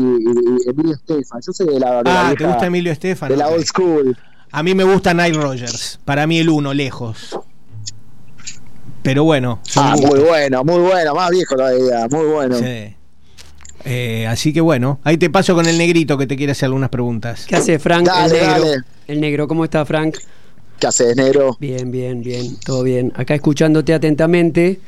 Emilio 0.70 0.96
Estefan, 0.96 1.42
yo 1.46 1.54
soy 1.54 1.68
de 1.68 1.80
la. 1.80 2.04
De 2.04 2.10
ah, 2.10 2.34
¿te 2.38 2.46
gusta 2.46 2.66
Emilio 2.66 2.92
Estefan? 2.92 3.30
De 3.30 3.38
la 3.38 3.48
old 3.48 3.66
school. 3.66 4.18
A 4.52 4.64
mí 4.64 4.74
me 4.74 4.84
gusta 4.84 5.14
Nile 5.14 5.40
Rogers. 5.40 6.00
Para 6.06 6.26
mí 6.26 6.40
el 6.40 6.50
uno, 6.50 6.74
lejos. 6.74 7.38
Pero 9.04 9.24
bueno. 9.24 9.60
Ah, 9.76 9.96
muy 9.98 10.20
bueno, 10.20 10.64
muy 10.64 10.80
bueno. 10.80 11.14
Más 11.14 11.30
viejo 11.30 11.56
todavía. 11.56 12.08
Muy 12.10 12.26
bueno. 12.26 12.58
Sí. 12.58 12.96
Eh, 13.86 14.28
así 14.28 14.52
que 14.52 14.60
bueno, 14.60 15.00
ahí 15.04 15.18
te 15.18 15.30
paso 15.30 15.56
con 15.56 15.66
el 15.66 15.78
negrito 15.78 16.18
que 16.18 16.28
te 16.28 16.36
quiere 16.36 16.52
hacer 16.52 16.66
algunas 16.66 16.90
preguntas. 16.90 17.46
¿Qué 17.48 17.56
hace 17.56 17.80
Frank? 17.80 18.10
el 18.26 18.32
negro. 18.32 18.84
El 19.08 19.22
negro, 19.22 19.48
¿cómo 19.48 19.64
está 19.64 19.86
Frank? 19.86 20.18
¿Qué 20.80 20.88
haces, 20.88 21.16
negro? 21.16 21.58
Bien, 21.60 21.92
bien, 21.92 22.22
bien, 22.22 22.58
todo 22.58 22.84
bien. 22.84 23.12
Acá 23.16 23.36
escuchándote 23.36 23.94
atentamente. 23.94 24.80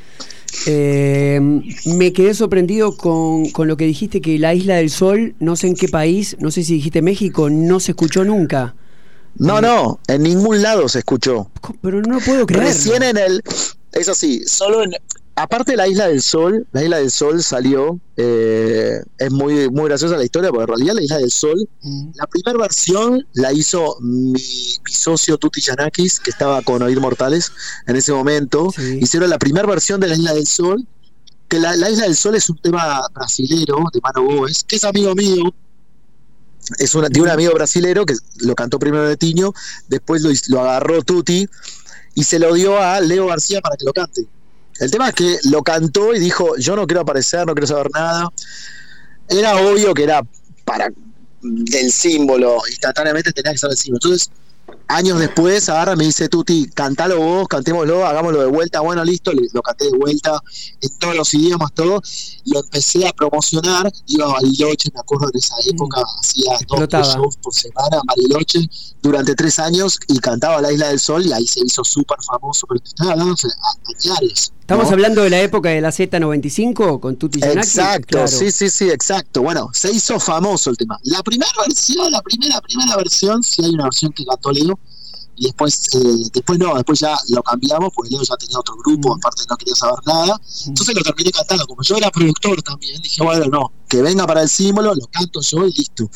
Eh, 0.66 1.40
me 1.86 2.12
quedé 2.12 2.34
sorprendido 2.34 2.96
con, 2.96 3.50
lo 3.56 3.76
que 3.76 3.84
dijiste 3.86 4.20
que 4.20 4.38
la 4.38 4.54
Isla 4.54 4.76
del 4.76 4.90
Sol, 4.90 5.34
no 5.38 5.56
sé 5.56 5.68
en 5.68 5.74
qué 5.74 5.88
país, 5.88 6.36
no 6.40 6.50
sé 6.50 6.64
si 6.64 6.74
dijiste 6.74 7.02
México, 7.02 7.50
no 7.50 7.80
se 7.80 7.92
escuchó 7.92 8.24
nunca. 8.24 8.74
No, 9.36 9.60
no, 9.60 10.00
en 10.08 10.22
ningún 10.22 10.60
lado 10.60 10.88
se 10.88 11.00
escuchó. 11.00 11.50
Pero 11.82 12.02
no 12.02 12.18
puedo 12.20 12.46
creer. 12.46 12.64
Recién 12.64 13.02
en 13.02 13.16
el. 13.16 13.42
Es 13.92 14.08
así, 14.08 14.42
solo 14.46 14.82
en. 14.82 14.92
Aparte 15.40 15.72
de 15.72 15.78
la 15.78 15.88
Isla 15.88 16.08
del 16.08 16.20
Sol, 16.20 16.66
la 16.72 16.84
Isla 16.84 16.98
del 16.98 17.10
Sol 17.10 17.42
salió, 17.42 17.98
eh, 18.18 19.00
es 19.16 19.30
muy, 19.32 19.70
muy 19.70 19.86
graciosa 19.86 20.18
la 20.18 20.24
historia, 20.24 20.50
porque 20.50 20.64
en 20.64 20.68
realidad 20.68 20.94
la 20.96 21.02
Isla 21.02 21.16
del 21.16 21.30
Sol, 21.30 21.66
mm. 21.80 22.10
la 22.14 22.26
primera 22.26 22.58
versión 22.58 23.26
la 23.32 23.50
hizo 23.50 23.96
mi, 24.00 24.38
socio 24.86 25.38
Tuti 25.38 25.62
Yanakis, 25.62 26.20
que 26.20 26.28
estaba 26.28 26.60
con 26.60 26.82
Oír 26.82 27.00
Mortales 27.00 27.52
en 27.86 27.96
ese 27.96 28.12
momento. 28.12 28.70
Hicieron 29.00 29.30
la 29.30 29.38
primera 29.38 29.66
versión 29.66 29.98
de 29.98 30.08
la 30.08 30.14
Isla 30.14 30.34
del 30.34 30.46
Sol, 30.46 30.86
que 31.48 31.58
la, 31.58 31.74
Isla 31.88 32.04
del 32.04 32.16
Sol 32.16 32.34
es 32.34 32.50
un 32.50 32.58
tema 32.58 33.00
brasilero 33.14 33.82
de 33.94 34.00
Mano 34.02 34.24
Boes, 34.24 34.62
que 34.64 34.76
es 34.76 34.84
amigo 34.84 35.14
mío, 35.14 35.54
es 36.78 36.94
una, 36.94 37.08
de 37.08 37.18
un 37.18 37.30
amigo 37.30 37.54
brasilero 37.54 38.04
que 38.04 38.14
lo 38.40 38.54
cantó 38.54 38.78
primero 38.78 39.08
de 39.08 39.16
Tiño, 39.16 39.54
después 39.88 40.20
lo, 40.20 40.30
lo, 40.48 40.60
agarró 40.60 41.00
Tuti 41.02 41.48
y 42.14 42.24
se 42.24 42.38
lo 42.38 42.52
dio 42.52 42.78
a 42.78 43.00
Leo 43.00 43.26
García 43.28 43.62
para 43.62 43.78
que 43.78 43.86
lo 43.86 43.94
cante. 43.94 44.28
El 44.80 44.90
tema 44.90 45.08
es 45.08 45.14
que 45.14 45.38
lo 45.50 45.62
cantó 45.62 46.14
y 46.14 46.18
dijo, 46.18 46.56
yo 46.56 46.74
no 46.74 46.86
quiero 46.86 47.02
aparecer, 47.02 47.46
no 47.46 47.54
quiero 47.54 47.66
saber 47.66 47.90
nada. 47.92 48.30
Era 49.28 49.56
obvio 49.56 49.92
que 49.94 50.04
era 50.04 50.22
para 50.64 50.88
del 51.42 51.92
símbolo, 51.92 52.58
instantáneamente 52.68 53.32
tenía 53.32 53.52
que 53.52 53.58
ser 53.58 53.70
el 53.70 53.76
símbolo. 53.76 54.00
Entonces, 54.02 54.30
años 54.88 55.18
después, 55.18 55.68
agarra 55.68 55.96
me 55.96 56.04
dice, 56.04 56.28
Tuti, 56.28 56.68
cantalo 56.70 57.18
vos, 57.18 57.48
cantémoslo, 57.48 58.06
hagámoslo 58.06 58.40
de 58.40 58.46
vuelta. 58.46 58.80
Bueno, 58.80 59.04
listo, 59.04 59.32
lo 59.52 59.62
canté 59.62 59.84
de 59.84 59.96
vuelta 59.98 60.40
en 60.80 60.98
todos 60.98 61.14
los 61.14 61.34
idiomas, 61.34 61.72
todo. 61.74 62.02
Lo 62.46 62.60
empecé 62.60 63.06
a 63.06 63.12
promocionar, 63.12 63.92
iba 64.06 64.26
a 64.26 64.32
Bariloche, 64.32 64.90
me 64.94 65.00
acuerdo 65.00 65.28
en 65.32 65.38
esa 65.38 65.54
época, 65.66 66.02
hacía 66.18 66.52
dos 66.68 67.08
shows 67.14 67.36
por 67.36 67.54
semana 67.54 67.96
en 67.96 68.06
Bariloche 68.06 68.60
durante 69.02 69.34
tres 69.34 69.58
años 69.58 69.98
y 70.08 70.18
cantaba 70.18 70.60
La 70.60 70.72
Isla 70.72 70.88
del 70.88 71.00
Sol 71.00 71.26
y 71.26 71.32
ahí 71.32 71.46
se 71.46 71.60
hizo 71.64 71.84
súper 71.84 72.18
famoso, 72.22 72.66
pero 72.66 72.80
estaba 72.82 73.12
hablando 73.12 73.34
añares. 74.04 74.52
Estamos 74.70 74.92
hablando 74.92 75.22
de 75.22 75.30
la 75.30 75.40
época 75.40 75.70
de 75.70 75.80
la 75.80 75.88
Z95 75.88 77.00
con 77.00 77.16
Tuti 77.16 77.40
Yanaki. 77.40 77.58
Exacto, 77.58 78.28
sí, 78.28 78.52
sí, 78.52 78.70
sí, 78.70 78.88
exacto. 78.88 79.42
Bueno, 79.42 79.68
se 79.72 79.90
hizo 79.90 80.20
famoso 80.20 80.70
el 80.70 80.76
tema. 80.76 80.96
La 81.02 81.24
primera 81.24 81.50
versión, 81.66 82.08
la 82.12 82.22
primera, 82.22 82.60
primera 82.60 82.94
versión, 82.94 83.42
si 83.42 83.64
hay 83.64 83.70
una 83.70 83.82
versión 83.82 84.12
que 84.12 84.24
cantó 84.24 84.52
Leo, 84.52 84.78
y 85.34 85.46
después, 85.46 85.88
eh, 85.96 86.30
después 86.32 86.60
no, 86.60 86.76
después 86.76 87.00
ya 87.00 87.18
lo 87.30 87.42
cambiamos 87.42 87.90
porque 87.92 88.10
Leo 88.10 88.22
ya 88.22 88.36
tenía 88.36 88.60
otro 88.60 88.76
grupo, 88.76 89.16
aparte 89.16 89.42
no 89.50 89.56
quería 89.56 89.74
saber 89.74 89.98
nada. 90.06 90.40
Entonces 90.68 90.94
lo 90.94 91.02
terminé 91.02 91.32
cantando. 91.32 91.66
Como 91.66 91.82
yo 91.82 91.96
era 91.96 92.08
productor 92.12 92.62
también, 92.62 93.02
dije, 93.02 93.24
bueno, 93.24 93.46
no, 93.46 93.72
que 93.88 94.02
venga 94.02 94.24
para 94.24 94.42
el 94.42 94.48
símbolo, 94.48 94.94
lo 94.94 95.06
canto 95.08 95.40
yo 95.40 95.66
y 95.66 95.72
listo. 95.72 96.08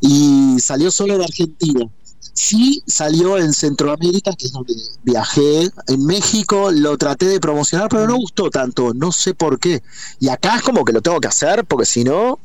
Y 0.00 0.56
salió 0.58 0.90
solo 0.90 1.16
de 1.16 1.22
Argentina. 1.22 1.88
Sí 2.34 2.82
salió 2.86 3.38
en 3.38 3.52
Centroamérica, 3.52 4.32
que 4.36 4.46
es 4.46 4.52
donde 4.52 4.74
viajé. 5.04 5.70
En 5.86 6.04
México 6.04 6.70
lo 6.72 6.98
traté 6.98 7.26
de 7.26 7.40
promocionar, 7.40 7.88
pero 7.88 8.06
no 8.06 8.16
gustó 8.16 8.50
tanto. 8.50 8.92
No 8.92 9.12
sé 9.12 9.34
por 9.34 9.58
qué. 9.58 9.82
Y 10.18 10.28
acá 10.28 10.56
es 10.56 10.62
como 10.62 10.84
que 10.84 10.92
lo 10.92 11.00
tengo 11.00 11.20
que 11.20 11.28
hacer, 11.28 11.64
porque 11.64 11.86
si 11.86 12.02
no, 12.02 12.40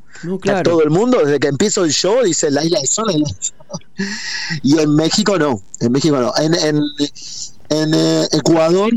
todo 0.63 0.83
el 0.83 0.91
mundo, 0.91 1.19
desde 1.23 1.39
que 1.39 1.47
empiezo 1.47 1.83
el 1.83 1.91
show, 1.91 2.23
dice 2.23 2.51
la 2.51 2.63
isla 2.63 2.79
de 2.79 2.87
sol. 2.87 3.23
y 4.63 4.79
en 4.79 4.95
México 4.95 5.37
no. 5.39 5.61
En 5.79 5.91
México 5.91 6.17
no. 6.17 6.33
En, 6.37 6.53
en, 6.53 6.81
en 7.69 7.93
eh, 7.93 8.27
Ecuador 8.31 8.91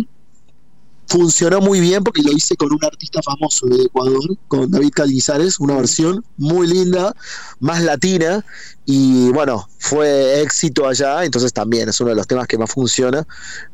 funcionó 1.12 1.60
muy 1.60 1.78
bien 1.78 2.02
porque 2.02 2.22
lo 2.22 2.32
hice 2.32 2.56
con 2.56 2.72
un 2.72 2.82
artista 2.82 3.20
famoso 3.22 3.66
de 3.66 3.82
Ecuador, 3.84 4.34
con 4.48 4.70
David 4.70 4.92
Calizares, 4.94 5.60
una 5.60 5.76
versión 5.76 6.24
muy 6.38 6.66
linda, 6.66 7.14
más 7.60 7.82
latina, 7.82 8.42
y 8.86 9.28
bueno, 9.28 9.68
fue 9.78 10.40
éxito 10.40 10.88
allá, 10.88 11.22
entonces 11.24 11.52
también 11.52 11.90
es 11.90 12.00
uno 12.00 12.10
de 12.10 12.16
los 12.16 12.26
temas 12.26 12.46
que 12.46 12.56
más 12.56 12.70
funciona, 12.70 13.26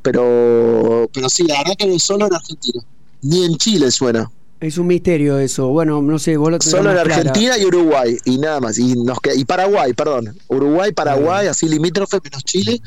pero, 0.03 1.09
pero 1.15 1.29
sí, 1.29 1.45
la 1.45 1.59
verdad 1.59 1.75
que 1.79 1.97
solo 2.01 2.27
en 2.27 2.35
Argentina, 2.35 2.83
ni 3.23 3.45
en 3.45 3.57
Chile 3.57 3.93
suena. 3.93 4.29
Es 4.61 4.77
un 4.77 4.89
misterio 4.89 5.39
eso. 5.39 5.69
Bueno, 5.69 6.03
no 6.03 6.19
sé, 6.19 6.37
vos 6.37 6.51
lo 6.51 6.61
Solo 6.61 6.91
en 6.91 6.99
Argentina 6.99 7.57
y 7.57 7.65
Uruguay, 7.65 8.19
y 8.25 8.39
nada 8.39 8.59
más. 8.59 8.77
Y, 8.77 8.97
nos 8.97 9.19
y 9.37 9.45
Paraguay, 9.45 9.93
perdón. 9.93 10.37
Uruguay, 10.49 10.91
Paraguay, 10.91 11.47
así 11.47 11.69
limítrofe 11.69 12.19
menos 12.25 12.43
Chile, 12.43 12.83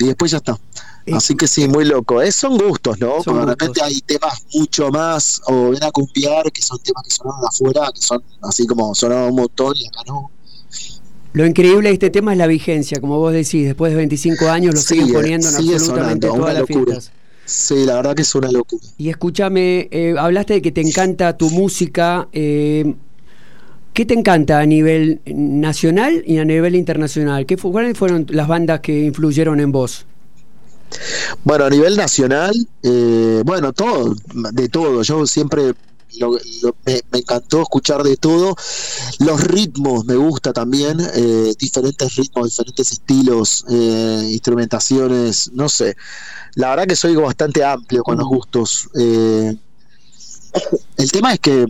y 0.00 0.04
después 0.04 0.32
ya 0.32 0.38
está. 0.38 0.58
Así 1.12 1.34
que 1.34 1.48
sí, 1.48 1.66
muy 1.66 1.84
loco. 1.84 2.22
Es, 2.22 2.36
son 2.36 2.56
gustos, 2.56 3.00
¿no? 3.00 3.16
Porque 3.24 3.40
de 3.40 3.46
repente 3.46 3.82
hay 3.82 4.00
temas 4.02 4.44
mucho 4.54 4.90
más, 4.90 5.40
o 5.46 5.70
ven 5.70 5.82
a 5.82 5.90
cumpliar, 5.90 6.50
que 6.52 6.62
son 6.62 6.78
temas 6.78 7.02
que 7.04 7.10
sonaron 7.10 7.44
afuera, 7.46 7.90
que 7.92 8.00
son 8.00 8.22
así 8.42 8.66
como 8.66 8.94
sonaron 8.94 9.30
un 9.30 9.36
montón 9.36 9.74
y 9.76 9.86
acá 9.86 10.02
no. 10.06 10.30
Lo 11.32 11.46
increíble 11.46 11.88
de 11.88 11.94
este 11.94 12.10
tema 12.10 12.32
es 12.32 12.38
la 12.38 12.46
vigencia, 12.46 13.00
como 13.00 13.18
vos 13.18 13.32
decís, 13.32 13.64
después 13.64 13.90
de 13.90 13.96
25 13.96 14.48
años 14.48 14.74
lo 14.74 14.80
siguen 14.80 15.12
poniendo 15.12 15.48
en 15.48 15.56
absolutamente 15.56 16.26
todas 16.28 16.54
las 16.54 16.66
fiestas. 16.66 17.12
Sí, 17.44 17.84
la 17.84 17.96
verdad 17.96 18.14
que 18.14 18.22
es 18.22 18.34
una 18.34 18.52
locura. 18.52 18.82
Y 18.98 19.08
escúchame, 19.08 19.88
eh, 19.90 20.14
hablaste 20.16 20.54
de 20.54 20.62
que 20.62 20.70
te 20.70 20.80
encanta 20.80 21.36
tu 21.36 21.50
música. 21.50 22.28
Eh, 22.32 22.94
¿Qué 23.92 24.06
te 24.06 24.14
encanta 24.14 24.60
a 24.60 24.66
nivel 24.66 25.20
nacional 25.26 26.22
y 26.26 26.38
a 26.38 26.44
nivel 26.44 26.76
internacional? 26.76 27.44
¿Qué, 27.44 27.56
¿Cuáles 27.56 27.98
fueron 27.98 28.26
las 28.30 28.48
bandas 28.48 28.80
que 28.80 29.06
influyeron 29.06 29.60
en 29.60 29.72
vos? 29.72 30.06
Bueno, 31.44 31.64
a 31.64 31.70
nivel 31.70 31.96
nacional, 31.96 32.52
eh, 32.82 33.42
bueno, 33.44 33.72
todo, 33.72 34.14
de 34.52 34.68
todo. 34.68 35.02
Yo 35.02 35.26
siempre 35.26 35.74
me, 36.84 37.02
encantó 37.12 37.62
escuchar 37.62 38.02
de 38.02 38.16
todo. 38.16 38.54
Los 39.18 39.42
ritmos 39.44 40.04
me 40.04 40.16
gusta 40.16 40.52
también, 40.52 40.98
eh, 41.14 41.54
diferentes 41.58 42.16
ritmos, 42.16 42.50
diferentes 42.50 42.92
estilos, 42.92 43.64
eh, 43.68 44.28
instrumentaciones, 44.30 45.50
no 45.52 45.68
sé. 45.68 45.96
La 46.54 46.70
verdad 46.70 46.86
que 46.86 46.96
soy 46.96 47.14
bastante 47.16 47.64
amplio 47.64 48.02
con 48.02 48.18
los 48.18 48.28
gustos. 48.28 48.88
el 48.94 49.58
tema 51.10 51.32
es 51.32 51.40
que 51.40 51.66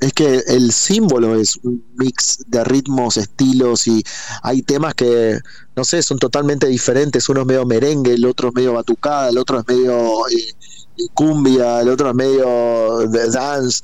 es 0.00 0.12
que 0.12 0.42
el 0.46 0.72
símbolo 0.72 1.34
es 1.36 1.56
un 1.62 1.84
mix 1.96 2.44
de 2.46 2.62
ritmos, 2.64 3.16
estilos 3.16 3.86
y 3.88 4.02
hay 4.42 4.62
temas 4.62 4.94
que, 4.94 5.38
no 5.74 5.84
sé, 5.84 6.02
son 6.02 6.18
totalmente 6.18 6.68
diferentes. 6.68 7.28
Uno 7.28 7.40
es 7.40 7.46
medio 7.46 7.66
merengue, 7.66 8.14
el 8.14 8.24
otro 8.24 8.48
es 8.48 8.54
medio 8.54 8.74
batucada, 8.74 9.28
el 9.28 9.38
otro 9.38 9.58
es 9.58 9.66
medio 9.66 10.28
eh, 10.28 10.54
cumbia, 11.14 11.80
el 11.80 11.88
otro 11.88 12.10
es 12.10 12.14
medio 12.14 13.08
dance. 13.08 13.82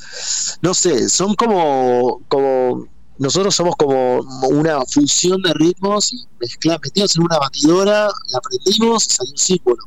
No 0.62 0.72
sé, 0.72 1.08
son 1.08 1.34
como, 1.34 2.22
como 2.28 2.86
nosotros 3.18 3.54
somos 3.54 3.74
como 3.76 4.20
una 4.50 4.84
fusión 4.86 5.42
de 5.42 5.52
ritmos 5.54 6.12
y 6.12 6.24
mezcla, 6.38 6.78
metidos 6.82 7.16
en 7.16 7.22
una 7.22 7.38
batidora, 7.38 8.08
la 8.28 8.38
aprendimos 8.38 9.06
y 9.06 9.10
salió 9.10 9.32
un 9.32 9.38
símbolo. 9.38 9.82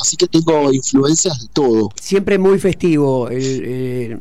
Así 0.00 0.16
que 0.16 0.28
tengo 0.28 0.72
influencias 0.72 1.40
de 1.40 1.48
todo. 1.48 1.88
Siempre 2.00 2.38
muy 2.38 2.58
festivo 2.60 3.28
el 3.30 4.20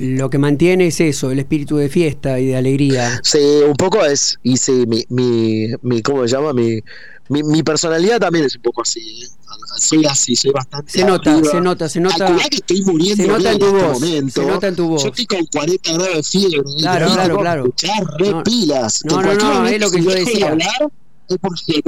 lo 0.00 0.30
que 0.30 0.38
mantiene 0.38 0.86
es 0.86 1.00
eso, 1.00 1.30
el 1.30 1.38
espíritu 1.38 1.76
de 1.76 1.90
fiesta 1.90 2.40
y 2.40 2.46
de 2.46 2.56
alegría. 2.56 3.20
Sí, 3.22 3.38
un 3.66 3.74
poco 3.74 4.04
es, 4.04 4.38
y 4.42 4.56
sí, 4.56 4.84
mi, 4.86 5.04
mi, 5.10 5.68
mi 5.82 6.00
¿cómo 6.00 6.26
se 6.26 6.34
llama? 6.34 6.54
Mi, 6.54 6.80
mi, 7.28 7.62
personalidad 7.62 8.18
también 8.18 8.46
es 8.46 8.56
un 8.56 8.62
poco 8.62 8.82
así. 8.82 9.00
¿eh? 9.00 9.28
Soy 9.76 10.04
así, 10.06 10.34
soy 10.34 10.52
bastante. 10.52 10.90
Se 10.92 11.04
nota, 11.04 11.44
se 11.44 11.60
nota, 11.60 11.88
se 11.88 12.00
nota. 12.00 12.34
que 12.50 12.56
estoy 12.56 12.82
muriendo 12.82 13.22
se 13.22 13.28
nota 13.28 13.52
en, 13.52 13.58
tu 13.58 13.66
este 13.66 13.78
voz, 13.78 14.00
momento. 14.00 14.42
Se 14.42 14.48
nota 14.48 14.68
en 14.68 14.76
tu 14.76 14.88
voz. 14.88 15.02
Yo 15.02 15.08
estoy 15.10 15.26
con 15.26 15.46
40 15.46 15.92
grados 15.92 16.16
de 16.16 16.22
fiebre. 16.22 16.62
Claro, 16.78 17.06
claro, 17.12 17.38
claro. 17.38 17.64
Escuchar 17.66 18.04
re 18.18 18.30
no, 18.30 18.42
pilas. 18.42 19.04
No, 19.04 19.22
no, 19.22 19.34
no, 19.34 19.66
es 19.66 19.80
lo 19.80 19.90
que 19.90 20.02
yo 20.02 20.10
decía. 20.10 20.48
Hablar, 20.50 20.90
es 21.28 21.38
porque 21.38 21.82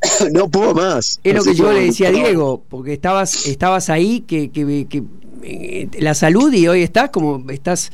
no, 0.32 0.48
puedo 0.48 0.74
más. 0.74 1.20
Es 1.24 1.34
lo 1.34 1.44
que 1.44 1.54
yo 1.54 1.72
le 1.72 1.86
decía 1.86 2.08
a 2.08 2.12
Diego, 2.12 2.62
porque 2.68 2.92
estabas, 2.92 3.46
estabas 3.46 3.90
ahí, 3.90 4.20
que, 4.20 4.50
que, 4.50 4.86
que 4.88 5.02
eh, 5.42 5.88
la 6.00 6.14
salud 6.14 6.52
y 6.52 6.68
hoy 6.68 6.82
estás 6.82 7.10
como 7.10 7.50
estás 7.50 7.90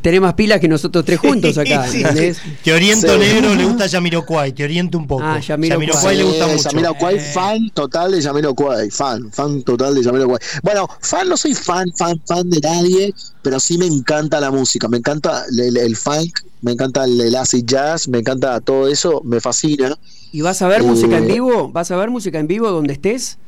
tenés 0.00 0.20
más 0.20 0.34
pilas 0.34 0.60
que 0.60 0.68
nosotros 0.68 1.04
tres 1.04 1.18
juntos 1.18 1.58
acá. 1.58 1.86
Te 2.64 2.72
oriento 2.72 3.18
negro, 3.18 3.54
le 3.54 3.64
gusta 3.64 3.86
Yamiroquai, 3.86 4.52
te 4.52 4.64
oriento 4.64 4.96
un 4.98 5.06
poco. 5.06 5.24
Ah, 5.24 5.40
Yamiroquai, 5.40 6.16
le 6.16 6.24
gusta 6.24 6.46
mucho. 6.46 6.70
Yamiroquai, 6.70 7.20
fan 7.20 7.70
total 7.70 8.12
de 8.12 8.20
Yamiroquai, 8.20 8.90
fan, 8.90 9.30
fan 9.30 9.62
total 9.62 9.94
de 9.94 10.02
Yamiroquai. 10.02 10.38
Bueno, 10.62 10.88
fan 11.00 11.28
no 11.28 11.36
soy 11.36 11.54
fan, 11.54 11.92
fan, 11.96 12.20
fan 12.26 12.48
de 12.48 12.60
nadie, 12.60 13.14
pero 13.42 13.60
sí 13.60 13.76
me 13.76 13.86
encanta 13.86 14.40
la 14.40 14.50
música, 14.50 14.88
me 14.88 14.98
encanta 14.98 15.44
el, 15.50 15.96
funk, 15.96 16.40
me 16.62 16.72
encanta 16.72 17.04
el, 17.04 17.34
acid 17.36 17.64
jazz, 17.66 18.08
me 18.08 18.18
encanta 18.18 18.60
todo 18.60 18.88
eso, 18.88 19.20
me 19.24 19.40
fascina. 19.40 19.96
¿Y 20.34 20.40
vas 20.40 20.60
a 20.62 20.66
ver 20.66 20.82
música 20.82 21.18
en 21.18 21.30
eh, 21.30 21.34
vivo? 21.34 21.70
¿Vas 21.70 21.92
a 21.92 21.96
ver 21.96 22.10
música 22.10 22.40
en 22.40 22.48
vivo 22.48 22.68
donde 22.68 22.94
estés? 22.94 23.38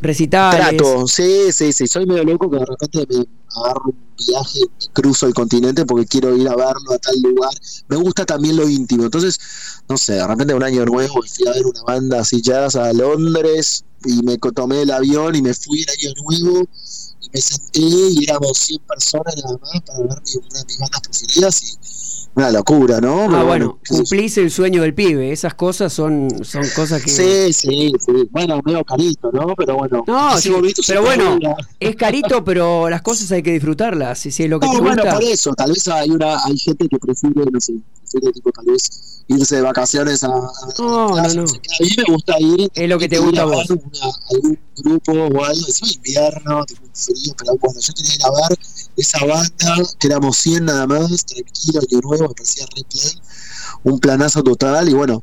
recitales. 0.00 0.78
Trato, 0.78 1.06
sí, 1.06 1.52
sí, 1.52 1.74
sí. 1.74 1.86
Soy 1.86 2.06
medio 2.06 2.24
loco 2.24 2.50
que 2.50 2.56
de 2.56 2.64
repente 2.64 3.06
me 3.10 3.26
agarro 3.54 3.82
un 3.84 3.96
viaje, 4.16 4.60
me 4.60 4.92
cruzo 4.94 5.26
el 5.26 5.34
continente 5.34 5.84
porque 5.84 6.06
quiero 6.06 6.34
ir 6.34 6.48
a 6.48 6.56
verlo 6.56 6.94
a 6.94 6.98
tal 6.98 7.20
lugar. 7.20 7.52
Me 7.88 7.96
gusta 7.96 8.24
también 8.24 8.56
lo 8.56 8.66
íntimo. 8.66 9.04
Entonces, 9.04 9.38
no 9.90 9.98
sé, 9.98 10.14
de 10.14 10.26
repente 10.26 10.54
un 10.54 10.62
año 10.62 10.86
nuevo 10.86 11.20
fui 11.22 11.46
a 11.46 11.52
ver 11.52 11.66
una 11.66 11.82
banda 11.82 12.20
así 12.20 12.40
jazz 12.40 12.74
a 12.74 12.90
Londres 12.94 13.84
y 14.06 14.22
me 14.22 14.38
tomé 14.38 14.80
el 14.82 14.90
avión 14.90 15.34
y 15.34 15.42
me 15.42 15.52
fui 15.52 15.82
el 15.82 15.90
año 15.90 16.14
nuevo 16.22 16.66
y 17.20 17.28
me 17.30 17.40
senté 17.42 17.80
y 17.80 18.24
éramos 18.24 18.56
100 18.56 18.80
personas 18.88 19.36
nada 19.44 19.58
más 19.58 19.82
para 19.82 19.98
ver 19.98 20.08
una 20.08 20.60
de 20.60 20.64
mis 20.64 20.78
bandas 20.78 21.00
preferidas 21.02 21.62
y 21.62 22.07
una 22.38 22.52
locura, 22.52 23.00
¿no? 23.00 23.24
Ah, 23.34 23.42
bueno, 23.42 23.80
cumplís 23.88 24.38
el 24.38 24.52
sueño 24.52 24.82
del 24.82 24.94
pibe, 24.94 25.32
esas 25.32 25.54
cosas 25.54 25.92
son, 25.92 26.28
son 26.44 26.62
cosas 26.76 27.02
que... 27.02 27.10
Sí, 27.10 27.52
sí, 27.52 27.92
sí, 27.98 28.12
bueno, 28.30 28.60
medio 28.64 28.84
carito, 28.84 29.32
¿no? 29.32 29.54
Pero 29.56 29.76
bueno... 29.76 30.04
No, 30.06 30.38
sí, 30.38 30.52
pero 30.86 31.02
bueno, 31.02 31.36
es 31.80 31.96
carito, 31.96 32.44
pero 32.44 32.88
las 32.88 33.02
cosas 33.02 33.32
hay 33.32 33.42
que 33.42 33.50
disfrutarlas, 33.52 34.20
si, 34.20 34.30
si 34.30 34.44
es 34.44 34.50
lo 34.50 34.60
que 34.60 34.66
no, 34.66 34.72
te 34.72 34.78
gusta. 34.78 34.94
bueno, 35.02 35.12
por 35.14 35.24
eso, 35.24 35.52
tal 35.54 35.70
vez 35.70 35.88
hay, 35.88 36.10
una, 36.10 36.44
hay 36.44 36.56
gente 36.56 36.88
que 36.88 36.98
prefiere, 36.98 37.50
no 37.50 37.60
sé, 37.60 37.74
prefiere 38.08 38.32
tipo 38.32 38.50
tal 38.52 38.64
vez 38.66 39.22
irse 39.28 39.56
de 39.56 39.62
vacaciones 39.62 40.24
a, 40.24 40.28
no, 40.28 40.52
no, 40.78 41.08
no. 41.08 41.18
A 41.18 41.28
mí 41.28 41.90
me 41.96 42.04
gusta 42.08 42.38
ir. 42.38 42.70
Es 42.74 42.88
lo 42.88 42.98
que 42.98 43.08
te 43.08 43.18
gusta 43.18 43.42
a 43.42 43.44
vos. 43.44 43.66
algún 44.30 44.58
grupo 44.76 45.12
o 45.12 45.44
algo, 45.44 45.66
es 45.66 45.94
invierno, 45.94 46.64
tipo 46.64 46.82
frío, 46.92 47.34
pero 47.36 47.56
bueno, 47.58 47.80
yo 47.80 47.92
quería 47.94 48.14
ir 48.14 48.24
a 48.24 48.48
ver 48.48 48.58
esa 48.96 49.24
banda, 49.24 49.90
que 49.98 50.06
éramos 50.06 50.36
100 50.38 50.64
nada 50.64 50.86
más, 50.86 51.24
tranquilo, 51.24 51.80
y 51.88 51.96
nuevo, 51.96 52.28
me 52.28 52.34
parecía 52.34 52.66
re 52.66 52.82
plan, 52.84 53.22
un 53.84 54.00
planazo 54.00 54.42
total, 54.42 54.88
y 54.88 54.94
bueno, 54.94 55.22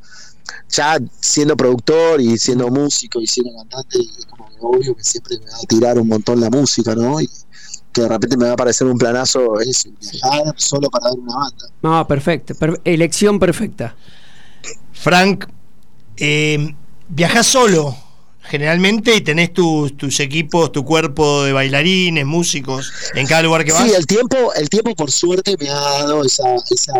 ya 0.69 0.99
siendo 1.19 1.57
productor 1.57 2.21
y 2.21 2.37
siendo 2.37 2.69
músico 2.69 3.19
y 3.21 3.27
siendo 3.27 3.55
cantante, 3.57 3.99
es 3.99 4.25
como 4.25 4.47
que 4.49 4.55
obvio 4.61 4.95
que 4.95 5.03
siempre 5.03 5.39
me 5.39 5.45
va 5.45 5.57
a 5.57 5.67
tirar 5.67 5.99
un 5.99 6.07
montón 6.07 6.39
la 6.39 6.49
música, 6.49 6.95
¿no? 6.95 7.19
Y, 7.19 7.29
que 7.95 8.01
de 8.01 8.09
repente 8.09 8.35
me 8.35 8.47
va 8.47 8.53
a 8.53 8.57
parecer 8.57 8.85
un 8.87 8.97
planazo 8.97 9.59
es 9.61 9.87
viajar 10.11 10.53
solo 10.57 10.89
para 10.89 11.11
ver 11.11 11.19
una 11.19 11.35
banda. 11.35 11.65
No, 11.81 12.07
perfecto, 12.07 12.53
elección 12.83 13.39
perfecta. 13.39 13.95
Frank, 14.91 15.45
eh, 16.17 16.75
viajas 17.07 17.47
solo 17.47 17.95
generalmente 18.47 19.19
tenés 19.21 19.53
tus, 19.53 19.95
tus 19.97 20.19
equipos, 20.19 20.71
tu 20.71 20.85
cuerpo 20.85 21.43
de 21.43 21.53
bailarines, 21.53 22.25
músicos, 22.25 22.91
en 23.13 23.25
cada 23.27 23.43
lugar 23.43 23.65
que 23.65 23.71
vas. 23.71 23.83
Sí, 23.83 23.93
el 23.95 24.05
tiempo, 24.05 24.53
el 24.55 24.69
tiempo 24.69 24.93
por 24.95 25.11
suerte 25.11 25.55
me 25.59 25.69
ha 25.69 25.73
dado 25.73 26.23
esa, 26.23 26.55
esa, 26.69 26.93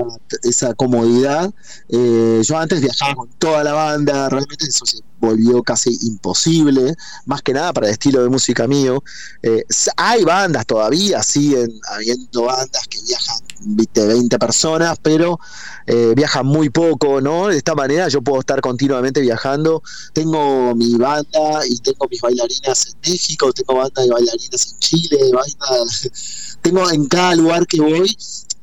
esa 0.43 0.73
comodidad. 0.73 1.53
Eh, 1.89 2.41
yo 2.43 2.57
antes 2.57 2.81
viajaba 2.81 3.15
con 3.15 3.29
toda 3.37 3.63
la 3.63 3.73
banda, 3.73 4.29
realmente 4.29 4.65
eso 4.65 4.85
se 4.85 4.99
volvió 5.19 5.63
casi 5.63 5.97
imposible, 6.03 6.95
más 7.25 7.41
que 7.41 7.53
nada 7.53 7.73
para 7.73 7.87
el 7.87 7.93
estilo 7.93 8.21
de 8.23 8.29
música 8.29 8.67
mío. 8.67 9.03
Eh, 9.41 9.63
hay 9.97 10.23
bandas 10.23 10.65
todavía, 10.65 11.23
siguen 11.23 11.79
habiendo 11.91 12.43
bandas 12.43 12.87
que 12.87 12.99
viajan 13.07 13.39
20 13.65 14.39
personas, 14.39 14.97
pero 15.01 15.39
eh, 15.87 16.13
viajan 16.15 16.45
muy 16.45 16.69
poco, 16.69 17.21
¿no? 17.21 17.47
De 17.47 17.57
esta 17.57 17.75
manera 17.75 18.07
yo 18.07 18.21
puedo 18.21 18.39
estar 18.39 18.61
continuamente 18.61 19.21
viajando. 19.21 19.81
Tengo 20.13 20.75
mi 20.75 20.95
banda 20.95 21.65
y 21.67 21.77
tengo 21.79 22.07
mis 22.09 22.21
bailarinas 22.21 22.87
en 22.87 23.11
México, 23.11 23.51
tengo 23.53 23.75
banda 23.75 24.01
de 24.01 24.09
bailarinas 24.09 24.71
en 24.71 24.79
Chile, 24.79 25.17
tengo 26.61 26.89
en 26.91 27.05
cada 27.07 27.35
lugar 27.35 27.65
que 27.67 27.81
voy, 27.81 28.15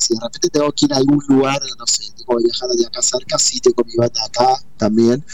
si 0.03 0.15
de 0.15 0.21
repente 0.23 0.49
tengo 0.51 0.73
que 0.73 0.87
ir 0.87 0.93
a 0.93 0.97
algún 0.97 1.23
lugar, 1.29 1.61
no 1.79 1.87
sé, 1.87 2.05
tengo 2.17 2.39
que 2.39 2.45
viajar 2.45 2.69
de 2.71 2.87
acá 2.87 3.03
cerca, 3.03 3.39
sí 3.39 3.61
tengo 3.61 3.85
mi 3.85 3.95
banda 3.97 4.25
acá 4.25 4.63
también, 4.77 5.25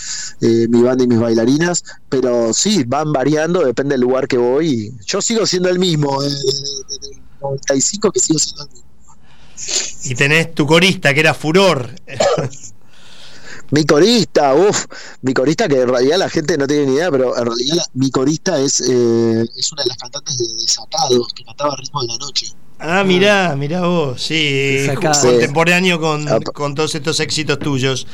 eh, 0.41 0.67
mi 0.69 0.83
banda 0.83 1.05
y 1.05 1.07
mis 1.07 1.19
bailarinas, 1.19 1.85
pero 2.09 2.53
sí, 2.53 2.85
van 2.85 3.13
variando, 3.13 3.65
depende 3.65 3.95
del 3.95 4.03
lugar 4.03 4.29
que 4.29 4.39
voy. 4.39 4.93
Yo 5.07 5.21
sigo 5.21 5.47
siendo 5.47 5.69
el 5.69 5.79
mismo, 5.79 6.23
desde 6.23 6.37
el 6.37 7.23
95 7.41 8.13
que 8.13 8.21
sigo 8.21 8.39
siendo 8.39 8.65
el 8.65 8.71
mismo. 8.71 8.89
Y 10.05 10.15
tenés 10.15 10.55
tu 10.55 10.67
corista, 10.67 11.13
que 11.13 11.21
era 11.21 11.35
Furor. 11.35 11.91
mi 13.71 13.85
corista, 13.85 14.55
uff, 14.55 14.87
mi 15.23 15.35
corista 15.35 15.69
que 15.69 15.81
en 15.81 15.89
realidad 15.89 16.19
la 16.19 16.31
gente 16.31 16.57
no 16.57 16.67
tiene 16.67 16.87
ni 16.87 16.95
idea, 16.95 17.11
pero 17.11 17.37
en 17.37 17.45
realidad 17.47 17.85
mi 17.95 18.11
corista 18.11 18.59
es, 18.61 18.81
eh, 18.81 19.45
es 19.57 19.73
una 19.73 19.83
de 19.83 19.89
las 19.89 19.99
cantantes 19.99 20.39
de 20.39 20.47
Desatados, 20.55 21.33
que 21.35 21.45
cantaba 21.45 21.77
Ritmo 21.77 22.01
de 22.03 22.09
la 22.09 22.19
Noche. 22.19 22.47
Ah, 22.81 23.03
mirá, 23.03 23.57
mirá 23.57 23.81
vos, 23.87 24.23
sí, 24.23 24.87
contemporáneo 24.95 26.01
con, 26.01 26.29
ah, 26.29 26.39
con, 26.55 26.77
todos 26.77 26.95
estos 26.95 27.19
éxitos 27.19 27.59
tuyos. 27.59 28.07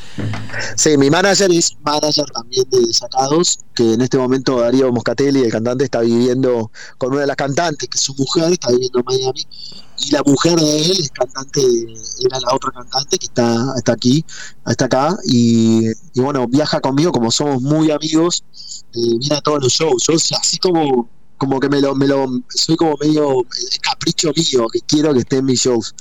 Sí, 0.75 0.97
mi 0.97 1.11
manager 1.11 1.51
es 1.51 1.77
manager 1.83 2.25
también 2.33 2.67
de 2.71 2.79
Desatados, 2.87 3.59
que 3.75 3.93
en 3.93 4.01
este 4.01 4.17
momento 4.17 4.59
Darío 4.59 4.91
Moscatelli, 4.91 5.41
el 5.43 5.51
cantante, 5.51 5.83
está 5.83 6.01
viviendo 6.01 6.71
con 6.97 7.11
una 7.11 7.21
de 7.21 7.27
las 7.27 7.35
cantantes, 7.35 7.87
que 7.87 7.95
es 7.95 8.03
su 8.03 8.15
mujer, 8.15 8.53
está 8.53 8.71
viviendo 8.71 8.99
en 8.99 9.05
Miami, 9.05 9.47
y 9.99 10.11
la 10.11 10.23
mujer 10.25 10.59
de 10.59 10.81
él 10.81 10.91
es 10.99 11.11
cantante, 11.11 11.61
era 12.25 12.39
la 12.39 12.55
otra 12.55 12.71
cantante 12.71 13.19
que 13.19 13.25
está, 13.27 13.73
está 13.77 13.93
aquí, 13.93 14.25
está 14.65 14.85
acá, 14.85 15.15
y, 15.25 15.91
bueno, 16.15 16.47
viaja 16.47 16.79
conmigo, 16.81 17.11
como 17.11 17.29
somos 17.29 17.61
muy 17.61 17.91
amigos, 17.91 18.43
eh, 18.95 19.17
viene 19.19 19.35
a 19.35 19.41
todos 19.41 19.61
los 19.61 19.73
shows, 19.73 20.03
yo 20.07 20.15
así 20.15 20.57
como 20.57 21.07
como 21.37 21.59
que 21.59 21.69
me 21.69 21.81
lo, 21.81 21.95
me 21.95 22.07
lo, 22.07 22.25
soy 22.49 22.75
como 22.75 22.97
medio 23.01 23.45
capricho 23.81 24.31
mío, 24.35 24.67
que 24.71 24.79
quiero 24.81 25.13
que 25.13 25.19
esté 25.19 25.37
en 25.37 25.45
mis 25.45 25.61
shows. 25.61 25.95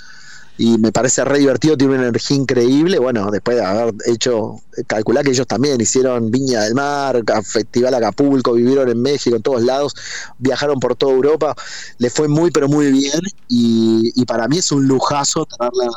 Y 0.56 0.78
me 0.78 0.92
parece 0.92 1.24
re 1.24 1.40
divertido, 1.40 1.76
tiene 1.76 1.94
una 1.94 2.02
energía 2.04 2.36
increíble. 2.36 3.00
Bueno, 3.00 3.28
después 3.32 3.56
de 3.56 3.64
haber 3.64 3.92
hecho, 4.06 4.60
calcular 4.86 5.24
que 5.24 5.32
ellos 5.32 5.48
también 5.48 5.80
hicieron 5.80 6.30
Viña 6.30 6.60
del 6.62 6.74
Mar, 6.74 7.22
Festival 7.44 7.94
Acapulco, 7.94 8.52
vivieron 8.52 8.88
en 8.88 9.02
México, 9.02 9.34
en 9.34 9.42
todos 9.42 9.62
lados, 9.64 9.94
viajaron 10.38 10.78
por 10.78 10.94
toda 10.94 11.12
Europa, 11.12 11.56
les 11.98 12.12
fue 12.12 12.28
muy, 12.28 12.52
pero 12.52 12.68
muy 12.68 12.92
bien. 12.92 13.20
Y, 13.48 14.24
para 14.26 14.46
mí 14.46 14.58
es 14.58 14.70
un 14.70 14.86
lujazo 14.86 15.44
tenerla 15.44 15.90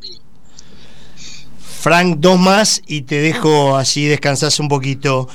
mío. 0.00 0.20
Frank, 1.80 2.18
dos 2.18 2.40
más 2.40 2.82
y 2.86 3.02
te 3.02 3.20
dejo 3.20 3.76
así 3.76 4.06
descansas 4.06 4.58
un 4.58 4.68
poquito. 4.68 5.28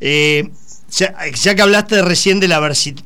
Eh, 0.00 0.48
ya, 0.90 1.54
que 1.54 1.62
hablaste 1.62 2.02
recién 2.02 2.40
de 2.40 2.48
la 2.48 2.60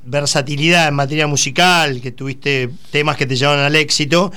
versatilidad 0.04 0.88
en 0.88 0.94
materia 0.94 1.26
musical, 1.26 2.00
que 2.00 2.12
tuviste 2.12 2.70
temas 2.90 3.16
que 3.16 3.26
te 3.26 3.36
llevan 3.36 3.58
al 3.60 3.76
éxito, 3.76 4.32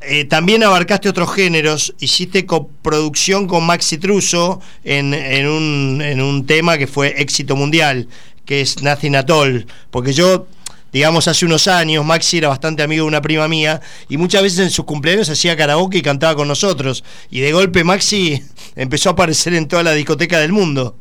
eh, 0.00 0.24
también 0.24 0.62
abarcaste 0.62 1.08
otros 1.08 1.34
géneros, 1.34 1.94
hiciste 1.98 2.46
coproducción 2.46 3.46
con 3.46 3.66
Maxi 3.66 3.98
Truso 3.98 4.60
en, 4.84 5.14
un, 5.46 6.00
en 6.02 6.20
un 6.20 6.46
tema 6.46 6.78
que 6.78 6.86
fue 6.86 7.20
éxito 7.20 7.56
mundial, 7.56 8.08
que 8.44 8.60
es 8.60 8.82
Nothing 8.82 9.16
At 9.16 9.30
All, 9.30 9.66
porque 9.90 10.12
yo 10.12 10.46
digamos, 10.92 11.28
hace 11.28 11.44
unos 11.44 11.68
años, 11.68 12.04
Maxi 12.04 12.38
era 12.38 12.48
bastante 12.48 12.82
amigo 12.82 13.04
de 13.04 13.08
una 13.08 13.20
prima 13.20 13.46
mía 13.48 13.80
y 14.08 14.16
muchas 14.16 14.42
veces 14.42 14.60
en 14.60 14.70
sus 14.70 14.84
cumpleaños 14.84 15.28
hacía 15.28 15.56
karaoke 15.56 15.98
y 15.98 16.02
cantaba 16.02 16.34
con 16.34 16.48
nosotros. 16.48 17.04
Y 17.30 17.40
de 17.40 17.52
golpe 17.52 17.84
Maxi 17.84 18.42
empezó 18.76 19.10
a 19.10 19.12
aparecer 19.12 19.54
en 19.54 19.68
toda 19.68 19.82
la 19.82 19.92
discoteca 19.92 20.38
del 20.38 20.52
mundo. 20.52 20.96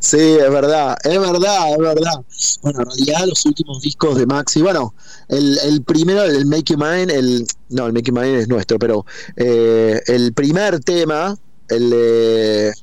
Sí, 0.00 0.18
es 0.18 0.50
verdad, 0.50 0.96
es 1.04 1.18
verdad, 1.18 1.72
es 1.72 1.78
verdad. 1.78 2.24
Bueno, 2.62 2.80
en 2.80 2.86
realidad 2.86 3.26
los 3.26 3.44
últimos 3.46 3.80
discos 3.80 4.18
de 4.18 4.26
Maxi, 4.26 4.62
bueno, 4.62 4.94
el, 5.28 5.58
el 5.64 5.82
primero, 5.82 6.22
el 6.22 6.46
Make 6.46 6.74
You 6.74 6.76
Mine, 6.76 7.12
el, 7.12 7.46
no, 7.70 7.86
el 7.86 7.92
Make 7.92 8.10
You 8.10 8.14
Mine 8.14 8.40
es 8.40 8.48
nuestro, 8.48 8.78
pero 8.78 9.06
eh, 9.36 10.00
el 10.06 10.32
primer 10.32 10.80
tema, 10.80 11.36
el 11.68 11.90
de 11.90 12.74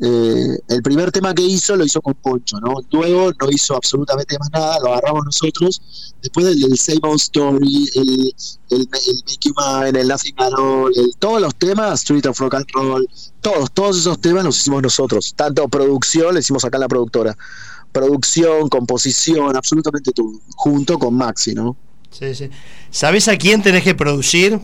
eh, 0.00 0.58
el 0.68 0.82
primer 0.82 1.10
tema 1.10 1.34
que 1.34 1.42
hizo 1.42 1.76
lo 1.76 1.84
hizo 1.84 2.00
con 2.00 2.14
Poncho, 2.14 2.58
¿no? 2.60 2.74
Luego 2.90 3.32
no 3.40 3.50
hizo 3.50 3.74
absolutamente 3.74 4.38
más 4.38 4.50
nada, 4.52 4.78
lo 4.80 4.92
agarramos 4.92 5.24
nosotros. 5.26 6.14
Después 6.22 6.46
del, 6.46 6.78
Same 6.78 7.00
Old 7.02 7.20
Story, 7.20 7.90
el, 7.94 8.34
el, 8.70 8.88
Make 8.88 9.38
You 9.42 9.54
Mine, 9.56 10.00
el 10.00 10.08
Nothing 10.08 10.34
At 10.38 10.52
All, 10.54 10.92
todos 11.18 11.42
los 11.42 11.54
temas, 11.56 12.00
Street 12.00 12.26
of 12.26 12.38
Rock 12.38 12.54
and 12.54 12.66
Roll, 12.72 13.08
todos, 13.40 13.70
todos 13.72 13.98
esos 13.98 14.20
temas 14.20 14.44
los 14.44 14.58
hicimos 14.58 14.82
nosotros. 14.82 15.34
Tanto 15.36 15.68
producción, 15.68 16.34
lo 16.34 16.40
hicimos 16.40 16.64
acá 16.64 16.76
en 16.76 16.82
la 16.82 16.88
productora. 16.88 17.36
Producción, 17.92 18.68
composición, 18.68 19.56
absolutamente 19.56 20.12
todo, 20.12 20.32
junto 20.56 20.98
con 20.98 21.14
Maxi, 21.14 21.54
¿no? 21.54 21.76
Sí, 22.10 22.34
sí. 22.34 22.48
¿Sabes 22.90 23.28
a 23.28 23.36
quién 23.36 23.62
tenés 23.62 23.82
que 23.82 23.94
producir? 23.94 24.60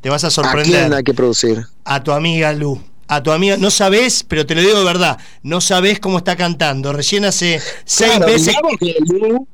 Te 0.00 0.08
vas 0.08 0.24
a 0.24 0.30
sorprender. 0.30 0.76
¿A 0.76 0.80
quién 0.86 0.92
hay 0.94 1.02
que 1.02 1.14
producir? 1.14 1.66
A 1.84 2.02
tu 2.02 2.12
amiga 2.12 2.52
Lu 2.52 2.80
a 3.08 3.22
tu 3.22 3.30
amiga, 3.30 3.56
no 3.56 3.70
sabes, 3.70 4.24
pero 4.26 4.46
te 4.46 4.54
lo 4.54 4.60
digo 4.60 4.78
de 4.78 4.84
verdad, 4.84 5.18
no 5.42 5.60
sabes 5.60 6.00
cómo 6.00 6.18
está 6.18 6.36
cantando. 6.36 6.92
Recién 6.92 7.24
hace 7.24 7.60
seis 7.84 8.18
meses. 8.20 8.56
Que 8.80 8.96
Lu, 9.06 9.46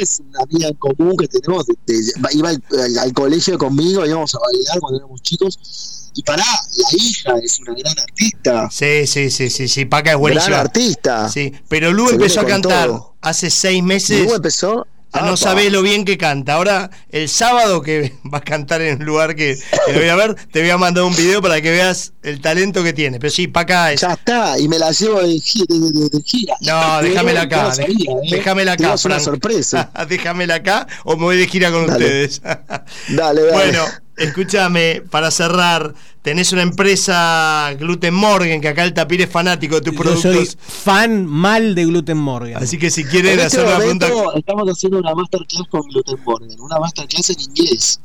es 0.00 0.20
una 0.20 0.40
amiga 0.42 0.68
en 0.68 0.74
común 0.74 1.16
que 1.16 1.28
tenemos, 1.28 1.66
iba 2.32 2.50
al, 2.50 3.12
colegio 3.12 3.58
conmigo, 3.58 4.06
íbamos 4.06 4.34
a 4.34 4.38
bailar 4.38 4.80
cuando 4.80 4.98
éramos 4.98 5.22
chicos. 5.22 5.58
Y 6.14 6.22
pará, 6.22 6.44
la 6.44 6.88
hija 6.92 7.32
es 7.42 7.58
una 7.60 7.74
gran 7.74 7.98
artista. 7.98 8.68
Sí, 8.70 9.06
sí, 9.06 9.30
sí, 9.30 9.48
sí, 9.48 9.66
sí, 9.66 9.84
Paca 9.86 10.12
es 10.12 10.18
buenísima. 10.18 10.56
Gran 10.56 10.66
artista. 10.66 11.28
Sí, 11.30 11.52
pero 11.68 11.90
Lu 11.90 12.10
empezó 12.10 12.40
a 12.40 12.46
cantar 12.46 12.90
hace 13.22 13.48
seis 13.48 13.82
meses. 13.82 14.26
Lu 14.26 14.34
empezó 14.34 14.86
no 15.20 15.36
sabés 15.36 15.70
lo 15.70 15.82
bien 15.82 16.04
que 16.04 16.16
canta. 16.16 16.54
Ahora, 16.54 16.90
el 17.10 17.28
sábado 17.28 17.82
que 17.82 18.14
vas 18.24 18.40
a 18.40 18.44
cantar 18.44 18.80
en 18.80 19.00
un 19.00 19.06
lugar 19.06 19.34
que, 19.34 19.58
lo 19.88 19.98
voy 19.98 20.08
a 20.08 20.16
ver, 20.16 20.34
te 20.50 20.60
voy 20.60 20.70
a 20.70 20.78
mandar 20.78 21.04
un 21.04 21.14
video 21.14 21.42
para 21.42 21.60
que 21.60 21.70
veas 21.70 22.12
el 22.22 22.40
talento 22.40 22.82
que 22.82 22.92
tiene. 22.92 23.18
Pero 23.18 23.30
sí, 23.30 23.46
para 23.46 23.64
acá 23.64 23.92
es. 23.92 24.00
Ya 24.00 24.12
está, 24.12 24.58
y 24.58 24.68
me 24.68 24.78
la 24.78 24.90
llevo 24.90 25.20
de, 25.20 25.40
gira. 25.40 26.56
No, 26.60 27.02
déjamela 27.02 27.42
acá. 27.42 27.72
¿eh? 27.78 27.94
Déjamela 28.30 28.72
acá. 28.72 28.94
Es 28.94 29.04
una 29.04 29.20
sorpresa. 29.20 29.90
déjamela 30.08 30.56
acá 30.56 30.86
o 31.04 31.16
me 31.16 31.24
voy 31.24 31.36
de 31.36 31.46
gira 31.46 31.70
con 31.70 31.90
ustedes. 31.90 32.40
dale, 32.42 32.66
dale. 33.08 33.52
Bueno, 33.52 33.84
escúchame, 34.22 35.02
para 35.10 35.30
cerrar, 35.30 35.94
tenés 36.22 36.52
una 36.52 36.62
empresa 36.62 37.74
Gluten 37.78 38.14
Morgan, 38.14 38.60
que 38.60 38.68
acá 38.68 38.84
el 38.84 38.94
tapir 38.94 39.22
es 39.22 39.30
fanático 39.30 39.74
de 39.76 39.80
tus 39.82 39.94
productos. 39.94 40.22
Yo 40.22 40.44
soy 40.44 40.56
fan 40.58 41.26
mal 41.26 41.74
de 41.74 41.84
Gluten 41.84 42.18
Morgan. 42.18 42.62
Así 42.62 42.78
que 42.78 42.90
si 42.90 43.04
quieren 43.04 43.32
este 43.32 43.58
hacer 43.58 43.66
una 43.66 43.78
pregunta. 43.78 44.08
Estamos 44.34 44.68
haciendo 44.68 44.98
una 44.98 45.14
masterclass 45.14 45.68
con 45.68 45.82
Gluten 45.82 46.18
Morgan, 46.24 46.60
una 46.60 46.78
masterclass 46.78 47.30
en 47.30 47.40
inglés, 47.40 48.00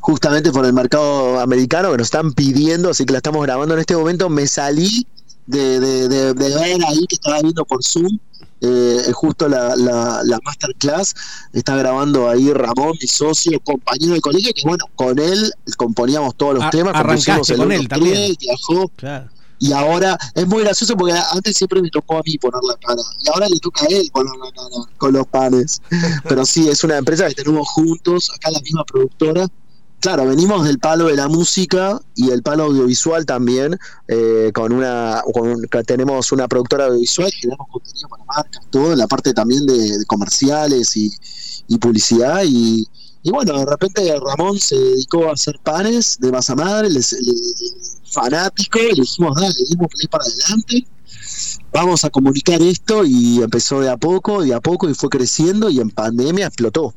justamente 0.00 0.52
por 0.52 0.64
el 0.66 0.72
mercado 0.72 1.40
americano 1.40 1.90
que 1.90 1.98
nos 1.98 2.06
están 2.06 2.32
pidiendo, 2.32 2.90
así 2.90 3.04
que 3.04 3.12
la 3.12 3.18
estamos 3.18 3.42
grabando 3.42 3.74
en 3.74 3.80
este 3.80 3.96
momento. 3.96 4.28
Me 4.28 4.46
salí 4.46 5.06
de, 5.46 5.80
de, 5.80 6.08
de, 6.08 6.34
de 6.34 6.54
ver 6.54 6.84
ahí 6.86 7.06
que 7.08 7.14
estaba 7.14 7.40
viendo 7.40 7.64
por 7.64 7.82
Zoom 7.82 8.18
eh, 8.64 9.10
justo 9.12 9.48
la, 9.48 9.74
la, 9.76 10.38
masterclass 10.44 11.14
está 11.52 11.74
grabando 11.76 12.28
ahí 12.28 12.52
Ramón, 12.52 12.92
mi 13.00 13.08
socio, 13.08 13.58
compañero 13.60 14.14
de 14.14 14.20
colegio, 14.20 14.52
que 14.54 14.62
bueno, 14.64 14.84
con 14.94 15.18
él 15.18 15.52
componíamos 15.76 16.36
todos 16.36 16.54
los 16.54 16.70
temas, 16.70 16.94
arrancaste 16.94 17.56
con 17.56 17.72
él 17.72 17.88
también. 17.88 18.36
viajó. 18.38 18.90
Y 19.58 19.72
ahora 19.72 20.18
es 20.34 20.46
muy 20.46 20.62
gracioso 20.64 20.96
porque 20.96 21.14
antes 21.32 21.56
siempre 21.56 21.80
me 21.82 21.88
tocó 21.88 22.18
a 22.18 22.22
mí 22.24 22.36
poner 22.38 22.60
la 22.64 22.76
cara. 22.76 23.02
Y 23.20 23.28
ahora 23.28 23.48
le 23.48 23.58
toca 23.60 23.84
a 23.84 23.88
él 23.88 24.08
poner 24.12 24.32
la 24.36 24.50
cara 24.50 24.90
con 24.98 25.12
los 25.12 25.26
panes. 25.26 25.80
Pero 26.28 26.44
sí, 26.44 26.68
es 26.68 26.82
una 26.82 26.98
empresa 26.98 27.28
que 27.28 27.34
tenemos 27.34 27.68
juntos, 27.68 28.30
acá 28.34 28.50
la 28.50 28.60
misma 28.60 28.84
productora 28.84 29.48
claro, 30.02 30.26
venimos 30.26 30.64
del 30.64 30.80
palo 30.80 31.06
de 31.06 31.14
la 31.14 31.28
música 31.28 32.00
y 32.16 32.30
el 32.30 32.42
palo 32.42 32.64
audiovisual 32.64 33.24
también, 33.24 33.78
eh, 34.08 34.50
con 34.52 34.72
una, 34.72 35.22
tenemos 35.86 36.32
una 36.32 36.48
productora 36.48 36.86
audiovisual, 36.86 37.30
generamos 37.30 37.68
contenido 37.70 38.08
para 38.08 38.24
marcas, 38.24 38.66
todo, 38.70 38.92
en 38.92 38.98
la 38.98 39.06
parte 39.06 39.32
también 39.32 39.64
de, 39.64 40.04
comerciales 40.06 40.96
y, 40.96 41.10
publicidad 41.80 42.42
y, 42.44 42.86
bueno, 43.30 43.58
de 43.58 43.64
repente 43.64 44.14
Ramón 44.20 44.58
se 44.58 44.76
dedicó 44.76 45.28
a 45.28 45.32
hacer 45.32 45.58
panes 45.62 46.18
de 46.20 46.30
masa 46.30 46.54
madre, 46.54 46.88
fanático, 48.10 48.78
y 48.78 48.96
le 48.96 49.02
dijimos, 49.02 49.36
dale, 49.40 49.54
dimos 49.70 49.88
play 49.88 50.08
para 50.08 50.24
adelante, 50.24 50.84
vamos 51.72 52.04
a 52.04 52.10
comunicar 52.10 52.60
esto 52.60 53.04
y 53.04 53.40
empezó 53.40 53.80
de 53.80 53.88
a 53.88 53.96
poco, 53.96 54.42
de 54.42 54.52
a 54.52 54.60
poco 54.60 54.90
y 54.90 54.94
fue 54.94 55.08
creciendo 55.08 55.70
y 55.70 55.78
en 55.78 55.90
pandemia 55.90 56.48
explotó 56.48 56.92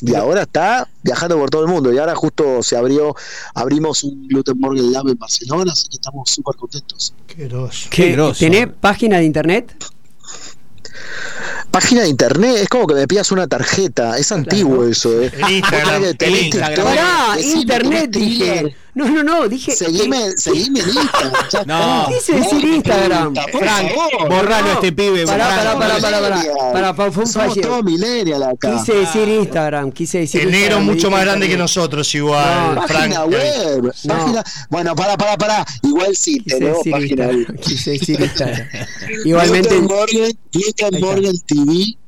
y 0.00 0.14
ahora 0.14 0.42
está 0.42 0.88
viajando 1.02 1.38
por 1.38 1.50
todo 1.50 1.62
el 1.62 1.68
mundo. 1.68 1.92
Y 1.92 1.98
ahora 1.98 2.14
justo 2.14 2.62
se 2.62 2.76
abrió, 2.76 3.14
abrimos 3.54 4.04
un 4.04 4.28
Gluten 4.28 4.58
Morgan 4.58 4.92
Lab 4.92 5.08
en 5.08 5.18
Barcelona, 5.18 5.72
así 5.72 5.88
que 5.88 5.96
estamos 5.96 6.30
súper 6.30 6.56
contentos. 6.56 7.14
Qué 7.26 7.48
grosso. 7.48 7.88
Qué 7.90 8.16
¿Tenés 8.38 8.68
página 8.80 9.18
de 9.18 9.24
internet? 9.24 9.74
Página 11.70 12.02
de 12.02 12.08
internet, 12.08 12.56
es 12.62 12.68
como 12.68 12.86
que 12.86 12.94
me 12.94 13.06
pidas 13.06 13.30
una 13.32 13.46
tarjeta, 13.46 14.16
es 14.16 14.32
antiguo 14.32 14.84
eso, 14.84 15.20
¿eh? 15.20 15.30
Instagram, 15.50 16.04
Instagram. 16.04 17.38
internet 17.38 18.10
dije. 18.10 18.76
No, 18.96 19.06
no, 19.10 19.22
no, 19.22 19.46
dije. 19.46 19.72
Seguime, 19.72 20.32
seguime 20.38 20.80
en 20.80 20.88
Instagram. 20.88 21.66
No, 21.66 22.06
quise 22.08 22.32
decir 22.32 22.64
Instagram. 22.64 23.34
Frank, 23.52 23.92
borralo 24.26 24.72
este 24.72 24.90
pibe. 24.90 25.26
Pará, 25.26 25.48
pará, 25.48 25.78
pará, 25.78 25.98
pará, 26.00 26.20
pará. 26.72 26.94
Para, 26.94 27.12
fue 27.12 27.22
un 27.22 27.84
millennial 27.84 28.42
acá. 28.42 28.72
Quise 28.72 28.94
decir 28.94 29.28
Instagram, 29.28 29.92
quise 29.92 30.20
decir. 30.20 30.40
El 30.40 30.50
negro 30.50 30.80
mucho 30.80 31.10
más 31.10 31.20
grande 31.26 31.46
que 31.46 31.58
nosotros, 31.58 32.12
igual. 32.14 32.76
página 32.88 33.26
web. 33.26 33.92
Página, 34.08 34.42
bueno, 34.70 34.96
pará, 34.96 35.18
pará, 35.18 35.36
pará. 35.36 35.66
Igual 35.82 36.16
sí, 36.16 36.40
tenemos 36.40 36.78
página 36.90 37.26
web. 37.26 37.60
Quise 37.60 37.90
decir 37.90 38.18
Instagram. 38.22 38.66
Igualmente. 39.26 39.78
Morgan 39.78 41.34
TV 41.46 41.98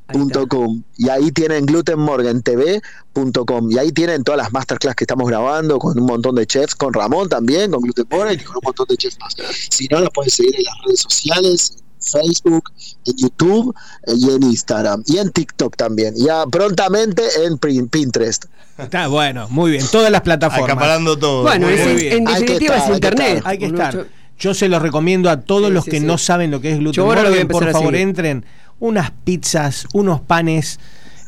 Com, 0.49 0.83
y 0.97 1.11
ahí 1.11 1.31
tienen 1.33 1.67
glutenmorgantv.com 1.67 3.71
y 3.71 3.79
ahí 3.79 3.93
tienen 3.93 4.25
todas 4.25 4.39
las 4.39 4.51
masterclass 4.53 4.95
que 4.95 5.05
estamos 5.05 5.29
grabando 5.29 5.79
con 5.79 5.99
un 5.99 6.07
montón 6.07 6.37
de 6.37 6.47
chefs, 6.47 6.75
con 6.75 6.95
Ramón 6.95 7.29
también, 7.29 7.71
con 7.71 7.83
Gluten 7.83 8.07
y 8.07 8.39
con 8.39 8.57
un 8.57 8.63
montón 8.63 8.87
de 8.89 8.97
chefs 8.97 9.19
más. 9.21 9.37
Si 9.69 9.87
no, 9.89 10.01
los 10.01 10.09
pueden 10.09 10.31
seguir 10.31 10.57
en 10.57 10.65
las 10.65 10.75
redes 10.87 11.03
sociales, 11.03 11.77
en 11.77 11.83
Facebook, 12.23 12.73
en 13.05 13.17
YouTube 13.19 13.75
eh, 14.07 14.15
y 14.17 14.31
en 14.31 14.43
Instagram 14.45 15.03
y 15.05 15.19
en 15.19 15.31
TikTok 15.31 15.77
también. 15.77 16.15
Ya 16.17 16.47
prontamente 16.47 17.23
en 17.45 17.59
Pinterest. 17.59 18.47
Está 18.79 19.09
bueno, 19.09 19.47
muy 19.51 19.73
bien. 19.73 19.85
Todas 19.93 20.11
las 20.11 20.23
plataformas. 20.23 20.71
Acaparando 20.71 21.19
todo. 21.19 21.43
Bueno, 21.43 21.69
en 21.69 22.25
definitiva 22.25 22.77
es 22.77 22.89
Internet. 22.89 23.43
Hay 23.45 23.59
que 23.59 23.67
estar. 23.67 24.07
Yo 24.39 24.55
se 24.55 24.69
los 24.69 24.81
recomiendo 24.81 25.29
a 25.31 25.41
todos 25.41 25.71
los 25.71 25.85
que 25.85 26.01
no 26.01 26.17
saben 26.17 26.51
lo 26.51 26.63
que 26.63 26.73
es 26.73 26.79
gluten. 26.79 27.05
por 27.49 27.71
favor, 27.73 27.95
entren 27.95 28.47
unas 28.81 29.11
pizzas, 29.25 29.87
unos 29.93 30.21
panes. 30.21 30.79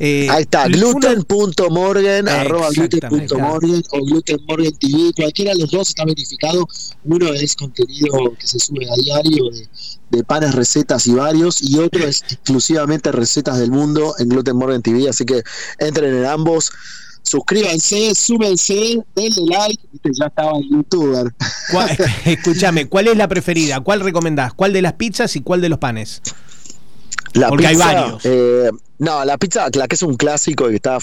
Eh, 0.03 0.29
Ahí 0.31 0.43
está, 0.43 0.67
gluten.morgan, 0.67 2.27
arroba 2.27 2.71
gluten.morgan 2.71 3.83
o 3.91 4.05
glutenmorgan 4.07 4.73
TV, 4.79 5.13
cualquiera 5.15 5.53
de 5.53 5.59
los 5.59 5.71
dos 5.71 5.91
está 5.91 6.07
verificado. 6.07 6.67
Uno 7.05 7.29
es 7.35 7.55
contenido 7.55 8.35
que 8.39 8.47
se 8.47 8.59
sube 8.59 8.87
a 8.91 8.95
diario 8.95 9.45
de, 10.09 10.25
panes, 10.25 10.55
recetas 10.55 11.07
y 11.07 11.13
varios, 11.13 11.63
y 11.63 11.79
otro 11.79 12.07
es 12.07 12.23
exclusivamente 12.31 13.13
recetas 13.13 13.59
del 13.59 13.71
mundo 13.71 14.15
en 14.19 14.31
Gluten 14.31 14.57
Morgan 14.57 14.81
TV, 14.81 15.07
así 15.07 15.27
que 15.27 15.43
entren 15.79 16.15
en 16.15 16.25
ambos 16.25 16.71
suscríbanse, 17.23 18.15
súbense, 18.15 18.99
denle 19.15 19.47
like, 19.47 19.83
ya 20.19 20.27
estaba 20.27 20.57
en 20.57 20.71
youtuber. 20.71 21.33
Escúchame, 22.25 22.87
¿cuál 22.87 23.09
es 23.09 23.17
la 23.17 23.29
preferida? 23.29 23.81
¿Cuál 23.81 24.01
recomendás? 24.01 24.55
¿Cuál 24.55 24.73
de 24.73 24.83
las 24.83 24.95
pizzas 24.95 25.37
y 25.37 25.41
cuál 25.41 25.61
de 25.61 25.69
los 25.69 25.79
panes? 25.79 26.23
La 27.35 27.49
Porque 27.49 27.67
hay 27.67 27.77
varios. 27.77 28.21
Eh, 28.25 28.71
no, 28.99 29.25
la 29.25 29.39
pizza, 29.39 29.69
la 29.73 29.89
que 29.89 29.95
es 29.95 30.03
un 30.03 30.17
clásico 30.17 30.69
que 30.69 30.77
está. 30.77 30.99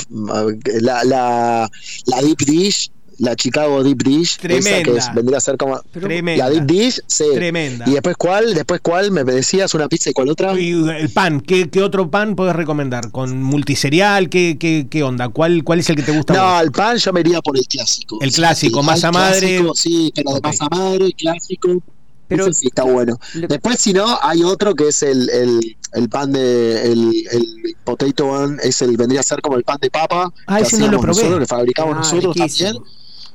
La, 0.82 1.04
la, 1.04 1.70
la 2.06 2.22
Deep 2.22 2.38
Dish, 2.40 2.92
la 3.20 3.36
Chicago 3.36 3.84
Deep 3.84 4.04
Dish. 4.04 4.38
Tremenda. 4.38 4.84
que 4.84 5.16
vendría 5.16 5.38
a 5.38 5.42
ser 5.42 5.58
como. 5.58 5.80
Tremenda. 5.92 6.46
La 6.46 6.50
Deep 6.52 6.66
Dish, 6.66 7.02
sí. 7.08 7.26
Tremenda. 7.34 7.86
Y 7.88 7.94
después, 7.94 8.16
¿cuál? 8.18 8.54
Después, 8.54 8.82
¿cuál? 8.82 9.12
Me 9.12 9.24
decías 9.24 9.74
una 9.74 9.88
pizza 9.88 10.10
y 10.10 10.14
cuál 10.14 10.30
otra. 10.30 10.60
Y 10.60 10.72
el 10.72 11.10
pan. 11.10 11.42
¿Qué, 11.42 11.70
¿Qué, 11.70 11.82
otro 11.82 12.12
pan 12.12 12.36
puedes 12.36 12.56
recomendar? 12.56 13.12
¿Con 13.12 13.42
multiserial? 13.42 14.30
¿Qué, 14.30 14.58
qué, 14.60 14.88
qué 14.90 15.04
onda? 15.04 15.30
¿Cuál, 15.30 15.64
¿Cuál 15.64 15.80
es 15.80 15.90
el 15.90 15.96
que 15.96 16.04
te 16.04 16.12
gusta 16.12 16.34
no, 16.34 16.44
más? 16.44 16.54
No, 16.54 16.62
el 16.62 16.72
pan 16.72 16.98
yo 16.98 17.14
me 17.14 17.22
iría 17.22 17.42
por 17.42 17.58
el 17.58 17.66
clásico. 17.66 18.20
El 18.22 18.32
clásico, 18.32 18.84
masa 18.84 19.12
madre. 19.12 19.64
sí, 19.76 20.12
pero 20.14 20.34
de 20.34 20.42
masa 20.42 20.68
madre, 20.70 21.14
clásico. 21.14 21.82
Pero 22.28 22.52
sí 22.52 22.68
está 22.68 22.84
bueno. 22.84 23.18
Después, 23.34 23.80
si 23.80 23.94
no, 23.94 24.18
hay 24.22 24.44
otro 24.44 24.76
que 24.76 24.90
es 24.90 25.02
el, 25.04 25.30
el, 25.30 25.78
el 25.94 26.10
pan 26.10 26.32
de. 26.32 26.92
El, 26.92 27.14
el 27.32 27.76
potato 27.84 28.28
one, 28.28 28.58
es 28.62 28.82
el, 28.82 28.98
vendría 28.98 29.22
a 29.22 29.24
ser 29.24 29.42
como 29.42 29.58
el 29.58 29.64
pan 29.64 29.78
de 29.82 29.90
papa. 29.90 30.32
Ah, 30.46 30.60
ese 30.60 30.78
no 30.78 30.88
lo 30.88 31.00
probé. 31.00 31.24
Nosotros, 31.24 31.40
que 31.40 31.46
fabricamos 31.46 31.96
ah, 31.96 32.00
nosotros 32.00 32.36
también. 32.36 32.78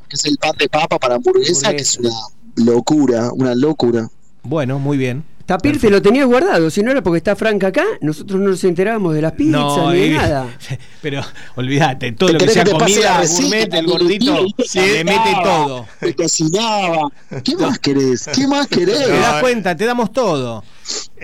Que 0.08 0.16
es 0.16 0.24
el 0.26 0.36
pan 0.36 0.52
de 0.58 0.68
papa 0.68 0.98
para 0.98 1.14
hamburguesa, 1.14 1.70
que 1.70 1.82
es 1.82 1.98
una 1.98 2.10
locura, 2.56 3.30
una 3.32 3.54
locura. 3.54 4.10
Bueno, 4.42 4.78
muy 4.78 4.98
bien. 4.98 5.24
Tapir 5.46 5.80
te 5.80 5.90
lo 5.90 6.00
tenías 6.00 6.26
guardado, 6.26 6.70
si 6.70 6.82
no 6.82 6.90
era 6.90 7.02
porque 7.02 7.18
está 7.18 7.36
Frank 7.36 7.64
acá, 7.64 7.84
nosotros 8.00 8.40
no 8.40 8.50
nos 8.50 8.64
enterábamos 8.64 9.14
de 9.14 9.22
las 9.22 9.32
pizzas 9.32 9.92
ni 9.92 10.00
de 10.00 10.10
nada. 10.10 10.46
Pero 11.02 11.22
olvídate, 11.56 12.12
todo 12.12 12.32
lo 12.32 12.38
que 12.38 12.48
sea 12.48 12.64
comida, 12.64 13.22
gourmet, 13.26 13.74
el 13.74 13.86
gordito 13.86 14.46
se 14.64 14.80
le 14.80 15.04
mete 15.04 15.34
todo. 15.42 15.86
Te 16.00 16.14
cocinaba. 16.14 17.08
¿Qué 17.42 17.56
más 17.56 17.78
querés? 17.78 18.30
¿Qué 18.34 18.46
más 18.46 18.66
querés? 18.68 19.04
Te 19.04 19.18
das 19.18 19.40
cuenta, 19.40 19.76
te 19.76 19.84
damos 19.84 20.12
todo. 20.12 20.64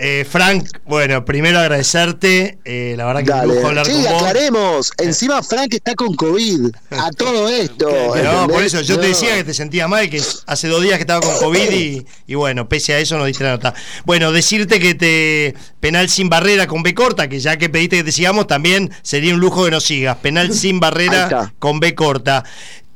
Eh, 0.01 0.25
Frank, 0.29 0.69
bueno, 0.85 1.25
primero 1.25 1.59
agradecerte. 1.59 2.57
Eh, 2.63 2.93
la 2.97 3.05
verdad 3.05 3.23
que 3.23 3.29
Dale. 3.29 3.47
un 3.47 3.55
lujo 3.55 3.67
hablar 3.67 3.85
sí, 3.85 3.91
con 3.91 4.03
vos. 4.03 4.13
aclaremos. 4.13 4.91
Encima 4.97 5.43
Frank 5.43 5.73
está 5.73 5.93
con 5.95 6.15
COVID. 6.15 6.69
A 6.91 7.11
todo 7.11 7.49
esto. 7.49 7.89
No, 8.29 8.47
por 8.47 8.63
eso 8.63 8.81
yo 8.81 8.99
te 8.99 9.07
decía 9.07 9.35
que 9.35 9.43
te 9.43 9.53
sentía 9.53 9.87
mal, 9.87 10.09
que 10.09 10.21
hace 10.45 10.67
dos 10.67 10.83
días 10.83 10.95
que 10.95 11.01
estaba 11.01 11.19
con 11.21 11.35
COVID 11.37 11.71
y, 11.71 12.05
y 12.27 12.35
bueno, 12.35 12.69
pese 12.69 12.93
a 12.93 12.99
eso 12.99 13.17
no 13.17 13.25
diste 13.25 13.43
la 13.43 13.51
nota. 13.51 13.73
Bueno, 14.05 14.31
decirte 14.31 14.79
que 14.79 14.93
te 14.93 15.55
penal 15.79 16.09
sin 16.09 16.29
barrera 16.29 16.67
con 16.67 16.83
B 16.83 16.93
corta, 16.93 17.27
que 17.27 17.39
ya 17.39 17.57
que 17.57 17.69
pediste 17.69 17.97
que 17.97 18.03
te 18.03 18.11
sigamos, 18.11 18.47
también 18.47 18.91
sería 19.01 19.33
un 19.33 19.39
lujo 19.39 19.65
que 19.65 19.71
nos 19.71 19.83
sigas. 19.83 20.17
Penal 20.17 20.53
sin 20.59 20.79
barrera 20.79 21.53
con 21.59 21.79
B 21.79 21.95
corta. 21.95 22.43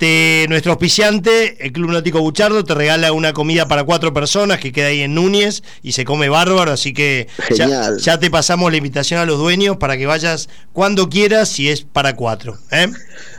Este, 0.04 0.48
nuestro 0.50 0.74
auspiciante, 0.74 1.66
el 1.66 1.72
Club 1.72 1.92
Náutico 1.92 2.20
Buchardo, 2.20 2.66
te 2.66 2.74
regala 2.74 3.14
una 3.14 3.32
comida 3.32 3.70
para 3.70 3.86
cuatro 3.86 4.14
personas 4.14 4.60
que 4.60 4.74
queda 4.74 4.88
ahí 4.88 5.00
en 5.00 5.16
Núñez 5.16 5.64
y 5.82 5.94
se 5.94 6.04
come 6.04 6.28
bárbaro, 6.28 6.74
así 6.74 6.94
que 6.94 7.30
ya, 7.56 8.20
te 8.20 8.30
pasamos 8.30 8.70
la 8.70 8.76
invitación 8.76 9.22
a 9.22 9.26
los 9.26 9.40
dueños 9.40 9.78
para 9.78 9.96
que 9.96 10.06
vayas 10.06 10.50
cuando 10.74 11.08
quieras 11.08 11.48
si 11.48 11.70
es 11.70 11.84
para 11.84 12.18
cuatro. 12.18 12.58
¿eh? 12.72 12.92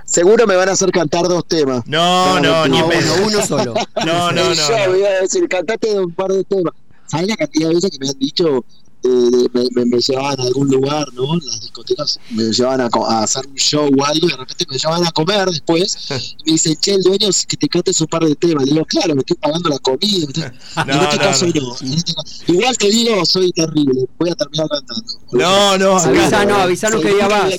Seguro 0.07 0.47
me 0.47 0.57
van 0.57 0.71
a 0.71 0.73
hacer 0.73 0.91
cantar 0.91 1.29
dos 1.29 1.47
temas. 1.47 1.87
No, 1.87 2.41
no, 2.41 2.67
ni 2.67 2.81
uno 2.81 3.47
solo. 3.47 3.75
No, 4.07 4.33
no, 4.33 4.49
no. 4.49 4.55
Yo 4.55 4.91
voy 4.91 5.05
a 5.05 5.21
decir, 5.21 5.47
cantate 5.49 6.01
un 6.01 6.15
par 6.15 6.33
de 6.33 6.45
temas. 6.45 6.73
¿Sabes 7.09 7.29
la 7.29 7.37
cantidad 7.37 7.69
de 7.69 7.75
veces 7.75 7.91
que 7.91 7.99
me 7.99 8.09
han 8.09 8.19
dicho 8.19 8.65
eh, 9.05 9.49
me, 9.53 9.85
me, 9.85 9.99
llevaban 9.99 10.41
a 10.41 10.45
algún 10.45 10.69
lugar, 10.69 11.07
¿no? 11.13 11.37
Las 11.37 11.61
discotecas 11.61 12.19
me 12.31 12.45
llevaban 12.45 12.81
a, 12.81 13.19
hacer 13.23 13.47
un 13.47 13.55
show 13.57 13.87
o 13.87 14.05
algo 14.05 14.27
y 14.27 14.31
de 14.31 14.37
repente 14.37 14.65
me 14.71 14.79
llevaban 14.79 15.07
a 15.07 15.11
comer 15.11 15.47
después 15.51 16.09
y 16.39 16.45
me 16.47 16.53
dicen, 16.53 16.77
che, 16.81 16.95
el 16.95 17.03
dueño, 17.03 17.29
que 17.47 17.57
te 17.57 17.69
cantes 17.69 18.01
un 18.01 18.07
par 18.07 18.25
de 18.25 18.35
temas. 18.35 18.65
Le 18.65 18.73
digo, 18.73 18.85
claro, 18.87 19.15
me 19.15 19.21
estoy 19.21 19.37
pagando 19.37 19.69
la 19.69 19.79
comida. 19.79 20.27
en 20.77 20.91
este 20.91 21.19
caso 21.19 21.47
no. 21.47 21.75
Este 21.75 22.53
igual 22.53 22.79
te 22.79 22.89
digo, 22.89 23.27
soy 23.27 23.53
terrible, 23.53 24.07
voy 24.19 24.31
a 24.31 24.35
terminar 24.35 24.69
cantando. 24.69 25.13
No, 25.33 25.77
no, 25.77 25.99
avisanos, 25.99 26.59
avisanos 26.59 27.03
que 27.03 27.17
ya 27.19 27.29
vas. 27.29 27.55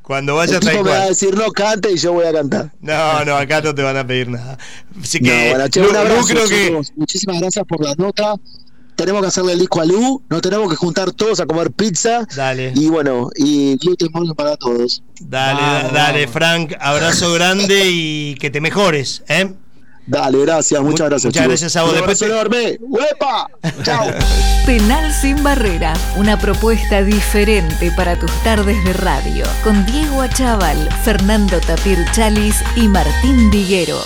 Cuando 0.00 0.34
vayas 0.34 0.62
el 0.62 0.68
tipo 0.68 0.82
me 0.82 0.90
va 0.90 1.02
a 1.02 1.06
decir 1.08 1.36
no 1.36 1.52
cante 1.52 1.92
y 1.92 1.98
yo 1.98 2.14
voy 2.14 2.24
a 2.24 2.32
cantar. 2.32 2.72
No, 2.80 3.24
no, 3.24 3.36
acá 3.36 3.60
no 3.60 3.74
te 3.74 3.82
van 3.82 3.98
a 3.98 4.06
pedir 4.06 4.30
nada. 4.30 4.58
Así 5.00 5.20
que, 5.20 5.54
no, 5.54 5.88
un 5.88 5.96
abrazo, 5.96 6.26
creo 6.26 6.48
que... 6.48 6.80
Muchísimas 6.96 7.38
gracias 7.38 7.64
por 7.66 7.84
la 7.84 7.94
nota 7.96 8.34
tenemos 8.94 9.22
que 9.22 9.28
hacerle 9.28 9.52
el 9.54 9.58
disco 9.58 9.80
a 9.80 9.84
Lu, 9.84 10.22
nos 10.28 10.42
tenemos 10.42 10.70
que 10.70 10.76
juntar 10.76 11.12
todos 11.12 11.40
a 11.40 11.46
comer 11.46 11.70
pizza. 11.72 12.26
Dale. 12.34 12.72
Y 12.74 12.88
bueno, 12.88 13.30
y 13.34 13.76
gluten 13.76 14.10
para 14.34 14.56
todos. 14.56 15.02
Dale, 15.20 15.92
dale, 15.92 16.28
Frank, 16.28 16.74
abrazo 16.80 17.32
grande 17.32 17.90
y 17.90 18.34
que 18.36 18.50
te 18.50 18.60
mejores, 18.60 19.22
¿eh? 19.28 19.52
Dale, 20.06 20.38
gracias, 20.40 20.82
muchas 20.82 21.08
gracias. 21.08 21.32
Muchas 21.32 21.46
gracias 21.46 21.76
a 21.76 21.82
vos. 21.84 21.92
Después 21.92 22.18
te... 22.18 22.78
¡Huepa! 22.80 23.48
¡Chao! 23.84 24.06
Penal 24.66 25.12
sin 25.12 25.42
barrera, 25.42 25.94
una 26.16 26.38
propuesta 26.38 27.02
diferente 27.02 27.92
para 27.96 28.18
tus 28.18 28.30
tardes 28.42 28.82
de 28.84 28.92
radio. 28.94 29.44
Con 29.62 29.86
Diego 29.86 30.22
Achával, 30.22 30.88
Fernando 31.04 31.60
Tapir 31.60 31.98
Chalis 32.12 32.56
y 32.74 32.88
Martín 32.88 33.50
Diguero. 33.50 33.98